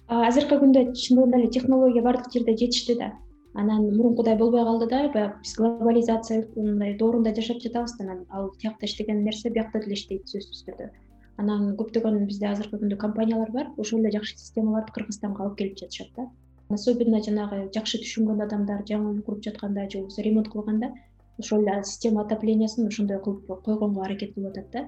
Азыркы 0.09 0.57
күндө 0.57 0.91
чындыгында 0.97 1.37
эле 1.37 1.49
технология 1.53 2.01
баардык 2.03 2.33
жерде 2.33 2.57
жетиштүү 2.57 2.97
да 2.99 3.13
анан 3.53 3.85
мурункудай 3.95 4.37
болбой 4.37 4.63
калды 4.63 4.87
да 4.87 5.09
баягы 5.13 5.39
биз 5.43 5.55
глобализация 5.57 6.47
мындай 6.55 6.97
доорунда 6.97 7.33
жашап 7.35 7.61
жатабыз 7.63 7.97
да 7.97 8.03
анан 8.03 8.25
ал 8.29 8.51
тиякта 8.61 8.85
иштеген 8.85 9.23
нерсе 9.23 9.49
биякта 9.49 9.79
деле 9.79 9.93
иштейт 9.93 10.27
сөзсүз 10.29 10.65
түрдө. 10.67 10.89
Анан 11.37 11.75
көптөгөн 11.79 12.25
бизде 12.27 12.47
азыркы 12.47 12.77
күндө 12.77 12.97
компаниялар 12.97 13.51
бар 13.51 13.67
ошол 13.77 13.99
эле 13.99 14.11
жакшы 14.11 14.37
системаларды 14.37 14.93
кыргызстанга 14.93 15.43
алып 15.43 15.57
келип 15.57 15.77
жатышат 15.79 16.13
да. 16.15 16.27
Особенно 16.69 17.21
жанагы 17.23 17.69
жакшы 17.73 17.97
түшүнгөн 18.03 18.43
адамдар 18.45 18.83
жаңы 18.85 19.15
үй 19.15 19.21
куруп 19.23 19.43
жатканда 19.43 19.89
же 19.89 19.99
болбосо 19.99 20.21
ремонт 20.21 20.49
кылганда 20.49 20.91
ошол 21.39 21.63
эле 21.63 21.83
система 21.83 22.21
отоплениесин 22.21 22.87
ошондой 22.87 23.21
кылып 23.23 23.63
койгонго 23.65 24.03
аракет 24.03 24.35
кылып 24.35 24.51
атат 24.51 24.69
да. 24.73 24.85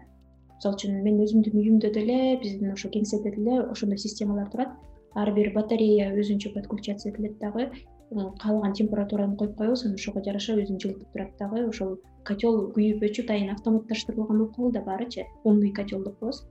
Мисалы 0.58 0.76
үчүн 0.76 1.02
менин 1.02 1.24
өзүмдүн 1.26 1.58
үйүмдө 1.63 1.93
деле 1.95 2.38
биздин 2.43 2.74
ошо 2.76 2.89
кеңседе 2.93 3.34
деле 3.36 3.62
ошондой 3.63 3.97
системалар 3.97 4.52
турат. 4.52 4.76
Ар 5.15 5.34
бир 5.34 5.54
батарея 5.56 6.12
өзүнчө 6.13 6.54
подключаться 6.54 7.10
этилет 7.10 7.39
дагы 7.39 7.71
каалаган 8.12 8.74
температураны 8.74 9.38
коюп 9.38 9.58
коебуз 9.58 9.86
анан 9.86 9.95
ошого 9.95 10.24
жараша 10.24 10.56
өзүн 10.60 10.80
жылытып 10.84 11.12
турат 11.13 11.32
дагы. 11.39 11.67
Ошол 11.67 11.97
котел 12.28 12.71
күйүп 12.76 13.04
өчүп 13.08 13.26
атайын 13.26 13.52
автоматташтырылган 13.56 14.38
болуп 14.38 14.56
калды 14.56 14.80
да 14.80 14.86
баарычы 14.86 15.26
умный 15.43 15.71
котел 15.71 16.04
деп 16.04 16.19
коебуз 16.19 16.43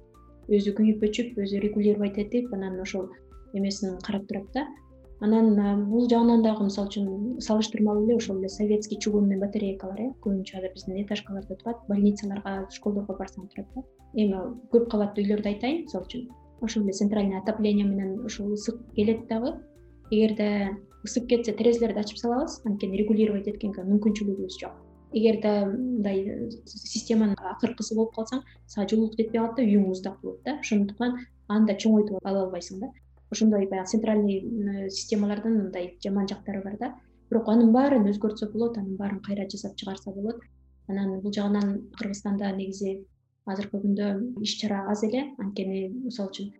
өзү 0.49 0.75
күйүп 0.79 1.05
өчүп 1.09 1.38
өзү 1.44 1.61
регулировать 1.62 2.18
этип 2.18 2.53
анан 2.55 2.81
ошол 2.81 3.11
эмесин 3.53 3.99
карап 4.07 4.27
турат 4.27 4.49
да. 4.55 4.66
Анан 5.20 5.85
бул 5.90 6.09
жагынан 6.09 6.42
дагы 6.42 6.64
мисалы 6.64 6.88
үчүн 6.88 7.40
салыштырмалуу 7.44 8.07
эле 8.07 8.16
ошол 8.16 8.38
эле 8.38 8.49
советский 8.49 8.99
чугунный 8.99 9.38
батарейкалар 9.38 10.01
э 10.01 10.11
көбүнчө 10.25 10.62
биздин 10.75 11.03
этажкаларда 11.05 11.57
турат 11.61 11.83
больницаларга 11.88 12.66
школдорго 12.73 13.18
барсаң 13.18 13.51
турат 13.53 13.68
да. 13.75 13.83
Эми 14.14 14.40
көп 14.73 14.88
кабаттуу 14.90 15.23
үйлөрдү 15.25 15.53
айтайын 15.53 15.83
мисалы 15.85 16.07
үчүн 16.09 16.29
ошол 16.62 16.85
эле 16.85 16.92
центральный 16.92 17.38
отопление 17.38 17.85
менен 17.87 18.25
ушул 18.25 18.55
ысык 18.55 18.81
келет 18.96 19.29
дагы. 19.29 19.59
Эгерде 20.11 20.79
ысып 21.05 21.27
кетсе 21.31 21.53
терезелерди 21.57 22.01
ачып 22.01 22.19
салабыз. 22.19 22.61
Анткени 22.69 22.99
регулировать 23.01 23.49
эткенге 23.49 23.85
мүмкүнчүлүгүбүз 23.89 24.59
жок. 24.61 24.79
Эгерде 25.13 25.53
мындай 25.67 26.51
системанын 26.71 27.35
акыркысы 27.53 27.97
болуп 27.99 28.15
калсаң 28.15 28.45
сага 28.67 28.87
жылуулук 28.93 29.17
жетпей 29.19 29.41
калат 29.41 29.57
да 29.57 29.65
үйүң 29.67 29.89
муздак 29.89 30.21
болот 30.23 30.45
да 30.47 30.59
ошондуктан 30.61 31.17
аны 31.49 31.67
да 31.67 31.75
чоңойтуп 31.75 32.21
ала 32.23 32.45
албайсың 32.45 32.85
да. 32.85 32.93
Ошондой 33.31 33.67
баягы 33.67 33.91
центральный 33.91 34.91
системалардын 34.91 35.57
мындай 35.57 35.97
жаман 36.05 36.29
жактары 36.31 36.63
бар 36.63 36.79
да. 36.79 36.95
Бирок 37.31 37.49
анын 37.49 37.73
баарын 37.73 38.07
өзгөртсө 38.11 38.53
болот 38.53 38.79
анын 38.79 38.97
баарын 38.97 39.21
кайра 39.27 39.49
жасап 39.51 39.77
чыгарса 39.77 40.15
болот. 40.15 40.39
Анан 40.89 41.21
бул 41.21 41.33
жагынан 41.33 41.91
кыргызстанда 41.99 42.53
негизи 42.57 43.05
азыркы 43.47 43.83
күндө 43.83 44.43
иш 44.43 44.59
чара 44.63 44.85
аз 44.91 45.03
эле. 45.03 45.27
Анткени 45.39 45.89
мисалы 46.05 46.31
үчүн 46.31 46.53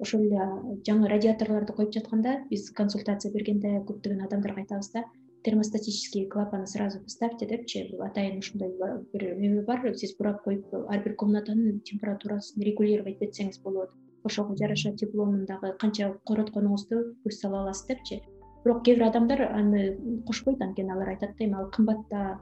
ошол 0.00 0.22
эле 0.26 0.44
жаңы 0.88 1.08
радиаторлорду 1.12 1.74
коюп 1.76 1.92
жатканда 1.92 2.38
биз 2.50 2.70
консультация 2.76 3.32
бергенде 3.32 3.80
көптөгөн 3.88 4.24
адамдарга 4.26 4.64
айтабыз 4.64 4.92
да 4.94 5.04
термостатический 5.44 6.26
клапаны 6.26 6.66
сразу 6.66 7.00
поставьте 7.00 7.46
депчи 7.46 7.82
атайын 8.08 8.38
ушундай 8.38 8.72
бир 9.12 9.24
эме 9.32 9.62
бар 9.62 9.94
сиз 9.94 10.16
бурап 10.16 10.42
коюп 10.44 10.74
ар 10.74 11.02
бир 11.04 11.14
комнатанын 11.14 11.80
температурасын 11.80 12.62
регулировать 12.62 13.22
этсеңиз 13.22 13.60
болот. 13.62 13.90
Ошого 14.22 14.56
жараша 14.56 14.92
теплонун 14.92 15.46
дагы 15.46 15.72
канча 15.80 16.12
коротконуңузду 16.28 17.16
көз 17.24 17.40
сала 17.40 17.62
аласыз 17.62 17.86
депчи 17.88 18.20
бирок 18.64 18.84
кээ 18.84 18.96
бир 18.96 19.06
адамдар 19.08 19.46
аны 19.48 19.96
кошпойт 20.26 20.60
анткени 20.60 20.92
алар 20.92 21.14
айтат 21.14 21.36
да 21.38 21.44
эми 21.44 21.56
ал 21.56 21.70
кымбат 21.70 22.02
да 22.10 22.38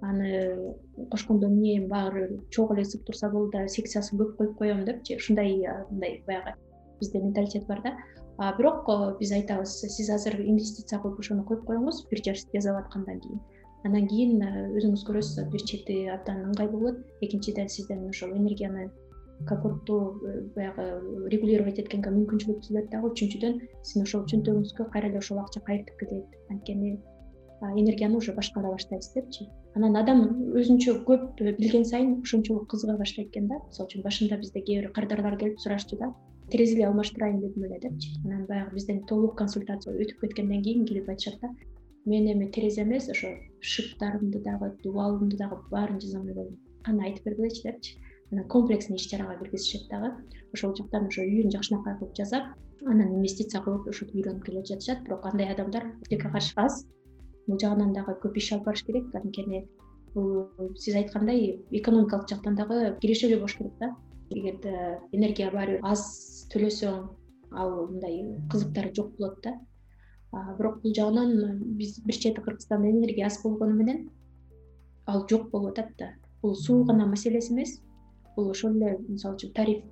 аны 0.00 0.74
кошкондо 1.10 1.48
эмне 1.48 1.86
баары 1.86 2.40
чогуу 2.50 2.76
эле 2.76 2.84
ысып 2.88 3.04
турса 3.04 3.28
болду 3.30 3.58
да 3.58 3.68
секциясын 3.68 4.18
көп 4.18 4.36
коюп 4.36 4.56
коем 4.56 4.84
депчи 4.84 5.16
ушундай 5.16 5.52
мындай 5.90 6.22
баягы 6.26 6.56
бизде 7.00 7.20
менталитет 7.22 7.66
бар 7.66 7.82
да. 7.82 7.96
Бирок 8.58 8.88
биз 9.18 9.32
айтабыз 9.32 9.80
сиз 9.96 10.10
азыр 10.10 10.40
инвестиция 10.40 11.00
кылып 11.00 11.20
ошону 11.20 11.44
коюп 11.48 11.64
коюңуз 11.68 12.04
бир 12.10 12.22
жаш 12.26 12.44
жасап 12.52 12.82
аткандан 12.82 13.20
кийин. 13.20 13.40
Андан 13.86 14.06
кийин 14.10 14.42
өзүңүз 14.76 15.06
көрөсүз 15.08 15.50
бир 15.52 15.64
чети 15.70 15.96
абдан 16.12 16.44
ыңгайлуу 16.50 16.80
болот. 16.80 17.02
Экинчиден 17.22 17.68
сизден 17.72 18.08
ошол 18.10 18.34
энергияны 18.36 18.90
комфорттуу 19.46 20.20
э, 20.24 20.40
баягы 20.56 21.28
регулировать 21.32 21.78
эткенге 21.78 22.12
мүмкүнчүлүк 22.14 22.62
түзүлөт 22.64 22.88
дагы. 22.92 23.12
Үчүнчүдөн 23.12 23.58
сиздин 23.82 24.06
ошол 24.06 24.24
чөнтөгүңүзгө 24.32 24.88
кайра 24.92 25.10
эле 25.10 25.20
ошол 25.20 25.40
акча 25.42 25.60
кайтып 25.66 26.00
кетет. 26.00 26.38
Анткени 26.50 26.96
энергияны 27.62 28.16
уже 28.16 28.32
башкара 28.36 28.72
баштайсыз 28.72 29.12
депчи. 29.14 29.48
Анан 29.76 29.96
адам 29.96 30.24
өзүнчө 30.56 30.98
көп 31.08 31.40
билген 31.40 31.84
сайын 31.84 32.20
ошончолук 32.22 32.68
кызыга 32.72 32.96
баштайт 32.98 33.28
экен 33.28 33.48
да. 33.48 33.60
Мисалы 33.68 33.88
үчүн 33.88 34.04
башында 34.08 34.40
бизде 34.40 34.64
кээ 34.64 34.80
бир 34.80 34.92
кардарлар 34.96 35.38
келип 35.40 35.60
сурашчу 35.60 36.00
да 36.00 36.12
терезели 36.50 36.82
алмаштырайын 36.82 37.40
дедим 37.40 37.64
эле 37.64 37.78
депчи 37.80 38.14
анан 38.24 38.46
баягы 38.46 38.74
бизден 38.74 39.02
толук 39.06 39.36
консультация 39.38 39.94
өтүп 39.94 40.20
кеткенден 40.20 40.62
кийин 40.62 40.86
келип 40.86 41.08
айтышат 41.08 41.40
да. 41.40 41.50
Мен 42.04 42.26
эми 42.32 42.50
терезе 42.50 42.82
эмес 42.82 43.08
ошо 43.08 43.28
шыптарымды 43.60 44.42
дагы 44.42 44.72
дубалымды 44.82 45.36
дагы 45.36 45.56
баарын 45.70 46.00
жасамай 46.00 46.34
койдум. 46.34 46.58
Каны 46.84 47.02
айтып 47.04 47.24
бергилечи 47.24 47.62
депчи 47.62 47.96
анан 48.30 48.46
комплексный 48.48 48.96
иш 48.96 49.06
чарага 49.06 49.38
киргизишет 49.42 49.88
дагы. 49.90 50.12
Ошол 50.54 50.76
жактан 50.76 51.06
ошо 51.06 51.22
үйүн 51.22 51.50
жакшынакай 51.50 51.98
кылып 51.98 52.14
жасап 52.16 52.54
анан 52.84 53.14
инвестиция 53.16 53.62
кылып 53.62 53.88
ушинтип 53.88 54.14
үйрөнүп 54.14 54.44
келе 54.46 54.62
жатышат. 54.64 55.02
Бирок 55.04 55.26
андай 55.26 55.50
адамдар 55.52 55.90
өтө 56.06 56.20
каршы 56.22 56.52
аз 56.56 56.86
бул 57.46 57.58
жагынан 57.58 57.92
дагы 57.92 58.14
көп 58.22 58.38
иш 58.38 58.52
алып 58.52 58.66
барыш 58.70 58.84
керек. 58.86 59.10
Анткени 59.14 59.66
бул 60.14 60.48
сиз 60.76 60.94
айткандай 60.94 61.64
экономикалык 61.70 62.28
жактан 62.30 62.54
дагы 62.54 62.96
кирешелүү 63.02 63.38
болуш 63.40 63.56
керек 63.58 63.78
да. 63.80 63.94
Эгерде 64.30 65.00
энергия 65.12 65.50
баары 65.50 65.78
бир 65.78 65.80
аз 65.82 66.04
төлөсөң 66.52 67.08
ал 67.62 67.72
мындай 67.88 68.20
кызыктары 68.52 68.92
жок 68.94 69.16
болот 69.18 69.40
да. 69.44 69.54
Бирок 70.58 70.82
бул 70.82 70.94
жагынан 70.94 71.60
биз 71.78 71.98
бир 72.04 72.16
чети 72.16 72.42
кыргызстанда 72.42 72.90
энергия 72.90 73.26
аз 73.26 73.40
болгону 73.42 73.74
менен 73.74 74.08
ал 75.06 75.26
жок 75.30 75.50
болуп 75.50 75.78
атат 75.78 75.92
да. 75.98 76.10
Бул 76.42 76.54
суу 76.54 76.84
гана 76.84 77.06
маселеси 77.06 77.52
эмес. 77.52 77.80
Бул 78.36 78.50
ошол 78.50 78.76
эле 78.76 78.98
мисалы 79.08 79.36
үчүн 79.36 79.52
тариф 79.54 79.84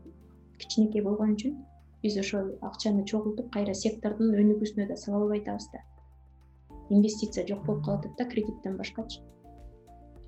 кичинекей 0.59 1.03
болгон 1.03 1.35
үчүн 1.35 1.57
биз 2.03 2.19
ошол 2.21 2.51
акчаны 2.61 3.05
чогултуп 3.05 3.51
кайра 3.53 3.75
сектордун 3.75 4.35
өнүгүүсүнө 4.35 4.89
да 4.89 4.97
сала 4.97 5.23
албай 5.23 5.41
атабыз 5.41 5.71
да. 5.73 5.81
Инвестиция 6.91 7.47
жок 7.49 7.65
болуп 7.67 7.85
калып 7.87 8.05
атат 8.05 8.19
да 8.19 8.29
кредиттен 8.29 8.77
башкачы. 8.77 9.23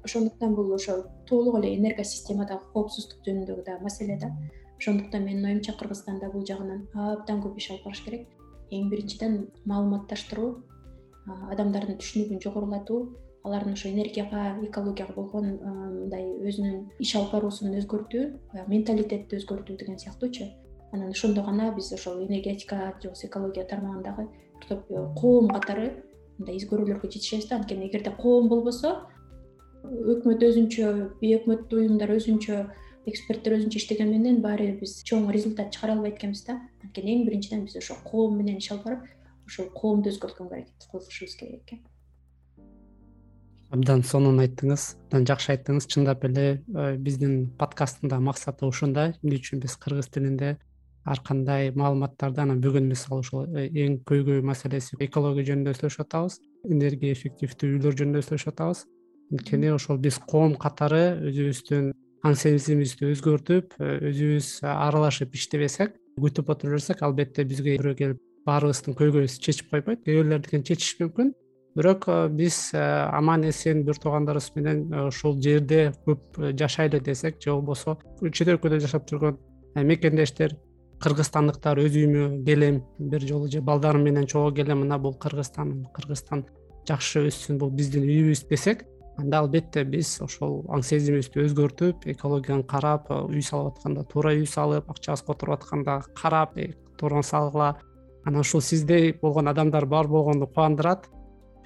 Ошондуктан 0.05 0.55
бул 0.55 0.73
ошо 0.73 1.03
толук 1.29 1.59
эле 1.59 1.75
энергосистемадагы 1.77 2.73
коопсуздук 2.73 3.21
жөнүндөгү 3.27 3.67
дагы 3.67 3.83
маселе 3.83 4.17
да 4.23 4.31
ошондуктан 4.79 5.25
менин 5.25 5.45
оюмча 5.45 5.73
кыргызстанда 5.73 6.31
бул 6.33 6.47
жагынан 6.47 6.87
абдан 6.95 7.43
көп 7.45 7.59
иш 7.59 7.71
алып 7.71 7.85
барыш 7.85 8.03
керек. 8.05 8.27
Эң 8.71 8.91
биринчиден 8.91 9.47
маалыматташтыруу 9.65 10.51
адамдардын 11.53 11.99
түшүнүгүн 12.03 12.43
жогорулатуу 12.43 13.01
алардын 13.47 13.75
ошо 13.79 13.89
энергияга 13.89 14.57
экологияга 14.67 15.15
болгон 15.15 15.53
мындай 15.63 16.25
өзүнүн 16.49 17.03
иш 17.03 17.15
алып 17.19 17.33
баруусун 17.37 17.77
өзгөртүү 17.81 18.25
менталитетти 18.73 19.39
өзгөртүү 19.39 19.77
деген 19.83 19.99
сыяктуучу. 20.03 20.49
Анан 20.93 21.11
ошондо 21.11 21.43
гана 21.47 21.73
биз 21.75 21.93
ошол 21.93 22.25
энергетика 22.27 22.95
же 23.01 23.09
болбосо 23.09 23.27
экология 23.27 23.65
тармагындагы 23.65 24.29
бир 24.59 24.67
топ 24.69 24.91
э, 24.91 25.07
коом 25.21 25.49
катары 25.49 26.03
мындай 26.39 26.57
изгөрүүлөргө 26.59 27.11
жетишебиз 27.11 27.49
да. 27.49 27.57
Анткени 27.57 27.89
эгерде 27.89 28.11
коом 28.11 28.49
болбосо 28.49 29.07
өкмөт 29.85 30.43
өзүнчө 30.43 30.93
бейөкмөттүү 31.21 31.83
уюмдар 31.85 32.13
өзүнчө 32.17 32.59
эксперттер 33.07 33.57
өзүнчө 33.57 33.81
иштеген 33.81 34.11
менен 34.11 34.41
баары 34.43 34.71
бир 34.71 34.81
биз 34.83 34.99
чоң 35.07 35.29
результат 35.35 35.73
чыгара 35.75 35.95
албайт 35.95 36.17
экенбиз 36.19 36.45
да. 36.47 36.59
Анткени 36.83 37.15
эң 37.15 37.27
биринчиден 37.27 37.65
биз 37.67 37.77
ошо 37.79 37.97
коом 38.05 38.37
менен 38.41 38.59
иш 38.59 38.71
алып 38.75 38.89
барып 38.89 39.05
ошол 39.47 39.69
коомду 39.75 40.11
өзгөрткөнгө 40.11 40.57
аракет 40.59 40.89
кылышыбыз 40.91 41.37
керек 41.39 41.63
экен. 41.63 41.85
Абдан 43.71 44.03
сонун 44.07 44.41
айттыңыз 44.43 44.95
абдан 45.07 45.27
жакшы 45.27 45.53
айттыңыз. 45.55 45.87
Чындап 45.91 46.25
эле 46.27 46.47
э, 46.75 46.97
биздин 46.97 47.51
подкасттын 47.59 48.11
да 48.11 48.21
максаты 48.21 48.67
ушундай 48.67 49.15
эмне 49.23 49.39
үчүн 49.39 49.63
биз 49.63 49.77
кыргыз 49.77 50.11
тилинде 50.11 50.57
ар 51.05 51.23
кандай 51.23 51.71
маалыматтарды 51.75 52.43
анан 52.43 52.61
бүгүн 52.63 52.87
мисалы 52.91 53.23
ушул 53.23 53.47
э, 53.55 53.69
эң 53.71 54.01
көйгөй 54.07 54.43
маселеси. 54.43 54.99
Экология 54.99 55.47
жөнүндө 55.53 55.75
сүйлөшүп 55.79 56.07
атабыз 56.07 56.41
энергия 56.71 57.15
эффективдүү 57.15 57.77
үйлөр 57.77 57.99
жөнүндө 58.03 58.25
сүйлөшүп 58.27 58.55
атабыз. 58.55 58.87
Анткени 59.35 59.71
ошол 59.75 59.99
биз 59.99 60.19
коом 60.23 60.55
катары 60.55 61.05
өзүбүздүн 61.27 61.91
аң 62.27 62.37
сезимибизди 62.39 63.11
өзгөртүп 63.13 63.79
э, 63.81 63.97
өзүбүз 64.11 64.53
аралашып 64.67 65.35
иштебесек 65.39 65.97
күтүп 66.21 66.53
отура 66.53 66.77
берсек 66.77 67.03
албетте 67.07 67.45
бизге 67.45 67.77
бирөө 67.79 67.99
келип 68.03 68.23
баарыбыздын 68.47 68.95
көйгөйүбүздү 68.97 69.43
чечип 69.43 69.73
койбойт. 69.73 70.05
Кээ 70.07 70.63
чечиши 70.63 71.03
мүмкүн. 71.03 71.35
Бирок 71.77 72.07
э, 72.09 72.29
биз 72.33 72.71
э, 72.73 72.81
аман 73.13 73.45
эсен 73.45 73.83
бир 73.85 73.99
туугандарыбыз 74.01 74.55
менен 74.57 74.79
э, 74.95 75.03
ушул 75.11 75.37
жерде 75.43 75.93
көп 76.07 76.39
жашайлы 76.57 77.01
десек 77.05 77.37
же 77.43 77.53
болбосо 77.53 77.99
чет 78.33 78.49
өлкөдө 78.49 78.79
жашап 78.81 79.05
жүргөн 79.11 79.37
мекендештер 79.85 80.55
кыргызстандыктар 81.05 81.83
өз 81.83 81.99
үйүмө 82.01 82.45
келем 82.47 82.81
бир 82.97 83.27
жолу 83.29 83.51
же 83.53 83.61
балдарым 83.61 84.09
менен 84.09 84.25
чогуу 84.25 84.55
келем 84.57 84.87
мына 84.87 84.97
бул 84.97 85.19
кыргызстан 85.21 85.85
кыргызстан 85.93 86.47
жакшы 86.89 87.27
өссүн 87.29 87.61
бул 87.61 87.69
биздин 87.69 88.09
үйүбүз 88.09 88.47
десек 88.49 88.87
анда 89.19 89.41
албетте 89.41 89.85
биз 89.85 90.19
ошол 90.25 90.63
аң 90.73 90.83
сезимибизди 90.85 91.41
өзгөртүп 91.47 92.07
экологияны 92.13 92.67
карап 92.69 93.11
үй 93.11 93.43
салып 93.43 93.77
атканда 93.77 94.05
туура 94.11 94.35
үй 94.37 94.47
салып 94.47 94.91
акчабыз 94.93 95.25
которуп 95.27 95.61
атканда 95.61 96.03
карап 96.15 96.57
туура 96.99 97.23
салгыла. 97.23 97.77
Анан 98.25 98.41
ушул 98.41 98.61
сиздей 98.61 99.13
болгон 99.13 99.49
адамдар 99.49 99.87
бар 99.87 100.09
болгону 100.09 100.47
кубандырат. 100.47 101.09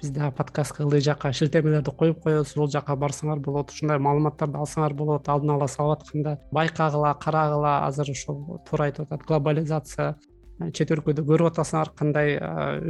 Биз 0.01 0.09
дагы 0.09 0.31
подкастка 0.35 0.83
ылдый 0.83 1.01
жакка 1.01 1.31
шилтемелерди 1.33 1.91
коюп 1.91 2.21
коебуз 2.23 2.51
ошол 2.51 2.69
жака 2.69 2.95
барсаңар 2.95 3.39
болот 3.39 3.71
ушундай 3.71 3.99
маалыматтарды 3.99 4.57
алсаңар 4.57 4.93
болот 4.93 5.29
алдын 5.29 5.55
ала 5.55 5.67
салып 5.67 5.99
атканда 5.99 6.39
байкагыла 6.51 7.13
карагыла. 7.21 7.85
Азыр 7.85 8.11
ошол 8.11 8.59
туура 8.69 8.85
айтып 8.85 9.11
атат 9.11 9.27
глобализация. 9.27 10.09
э, 10.09 10.30
чет 10.73 10.91
өлкөдө 10.93 11.23
көрүп 11.25 11.51
атасыңар 11.51 11.91
кандай 11.97 12.35
э, 12.35 12.41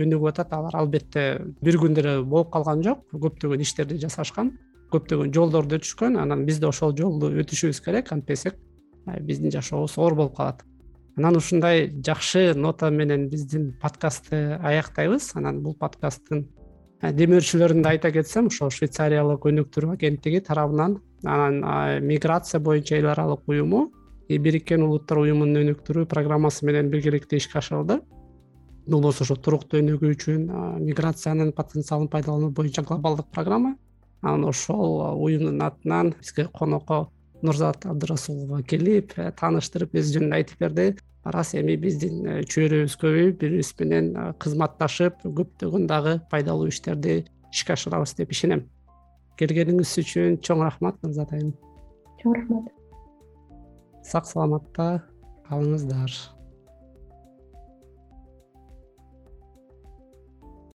өнүгүп 0.03 0.31
атат. 0.31 0.53
Алар 0.57 0.75
албетте 0.81 1.25
бир 1.63 1.77
күндө 1.81 2.03
эле 2.03 2.15
болуп 2.23 2.51
калган 2.53 2.83
жок. 2.85 3.05
Көптөгөн 3.13 3.63
иштерди 3.63 3.99
жасашкан 4.01 4.55
көптөгөн 4.91 5.31
жолдорду 5.31 5.77
өтүшкөн 5.79 6.17
анан 6.19 6.43
биз 6.45 6.59
да 6.59 6.67
ошол 6.71 6.95
жолду 6.97 7.31
өтүшүбүз 7.43 7.79
керек 7.85 8.11
антпесек 8.11 8.57
э, 9.07 9.19
биздин 9.21 9.53
жашообуз 9.53 9.97
оор 9.97 10.17
болуп 10.19 10.35
калат. 10.37 10.65
Анан 11.17 11.37
ушундай 11.37 11.89
жакшы 12.03 12.53
нота 12.55 12.89
менен 12.91 13.29
биздин 13.29 13.71
подкастты 13.81 14.57
аяктайбыз. 14.59 15.31
Анан 15.35 15.61
бул 15.63 15.75
подкасттын 15.79 16.47
демөөрчүлөрүн 17.01 17.81
да 17.81 17.95
айта 17.95 18.11
кетсем 18.13 18.51
ошол 18.51 18.69
швейцариялык 18.69 19.47
өнүктүрүү 19.49 19.95
агенттиги 19.95 20.41
тарабынан 20.45 20.99
анан 21.25 22.05
миграция 22.05 22.59
боюнча 22.61 22.99
эл 22.99 23.09
аралык 23.09 23.47
уюму 23.49 23.87
бириккен 24.37 24.83
улуттар 24.85 25.19
уюмунун 25.23 25.65
өнүктүрүү 25.65 26.07
программасы 26.07 26.65
менен 26.65 26.89
биргеликте 26.93 27.37
ишке 27.37 27.59
ашырылды 27.59 28.01
бул 28.87 29.01
болсо 29.01 29.23
ошо 29.25 29.35
туруктуу 29.35 29.79
өнүгүү 29.81 30.13
үчүн 30.15 30.47
миграциянын 30.85 31.53
потенциалын 31.55 32.09
пайдалануу 32.11 32.51
боюнча 32.51 32.83
глобалдык 32.83 33.27
программа. 33.31 33.75
Анан 34.21 34.45
ошол 34.49 35.01
уюмдун 35.21 35.61
атынан 35.61 36.13
бизге 36.19 36.47
конокко 36.53 37.09
нурзат 37.41 37.85
абдырасулова 37.85 38.61
келип 38.63 39.13
э, 39.17 39.31
тааныштырып 39.37 39.95
өз 39.97 40.11
жөнүндө 40.15 40.37
айтып 40.37 40.59
берди. 40.59 40.97
Арас 41.23 41.53
эми 41.57 41.75
биздин 41.77 42.25
э, 42.25 42.41
чөйрөбүз 42.43 42.97
көбөйүп 43.01 43.39
бири 43.39 43.57
бирибиз 43.57 43.73
менен 43.79 44.11
кызматташып 44.41 45.23
көптөгөн 45.25 45.87
дагы 45.89 46.19
пайдалуу 46.29 46.69
иштерди 46.69 47.23
ишке 47.51 47.73
ашырабыз 47.73 48.13
деп 48.17 48.31
ишенем. 48.31 48.67
Келгениңиз 49.41 49.97
үчүн 50.03 50.37
чоң 50.45 50.61
рахмат 50.67 51.01
нурзат 51.01 51.33
айым. 51.33 51.55
Чоң 52.21 52.37
рахмат 52.37 52.69
сак 54.01 54.25
саламатта 54.25 54.87
калыңыздар 55.49 56.13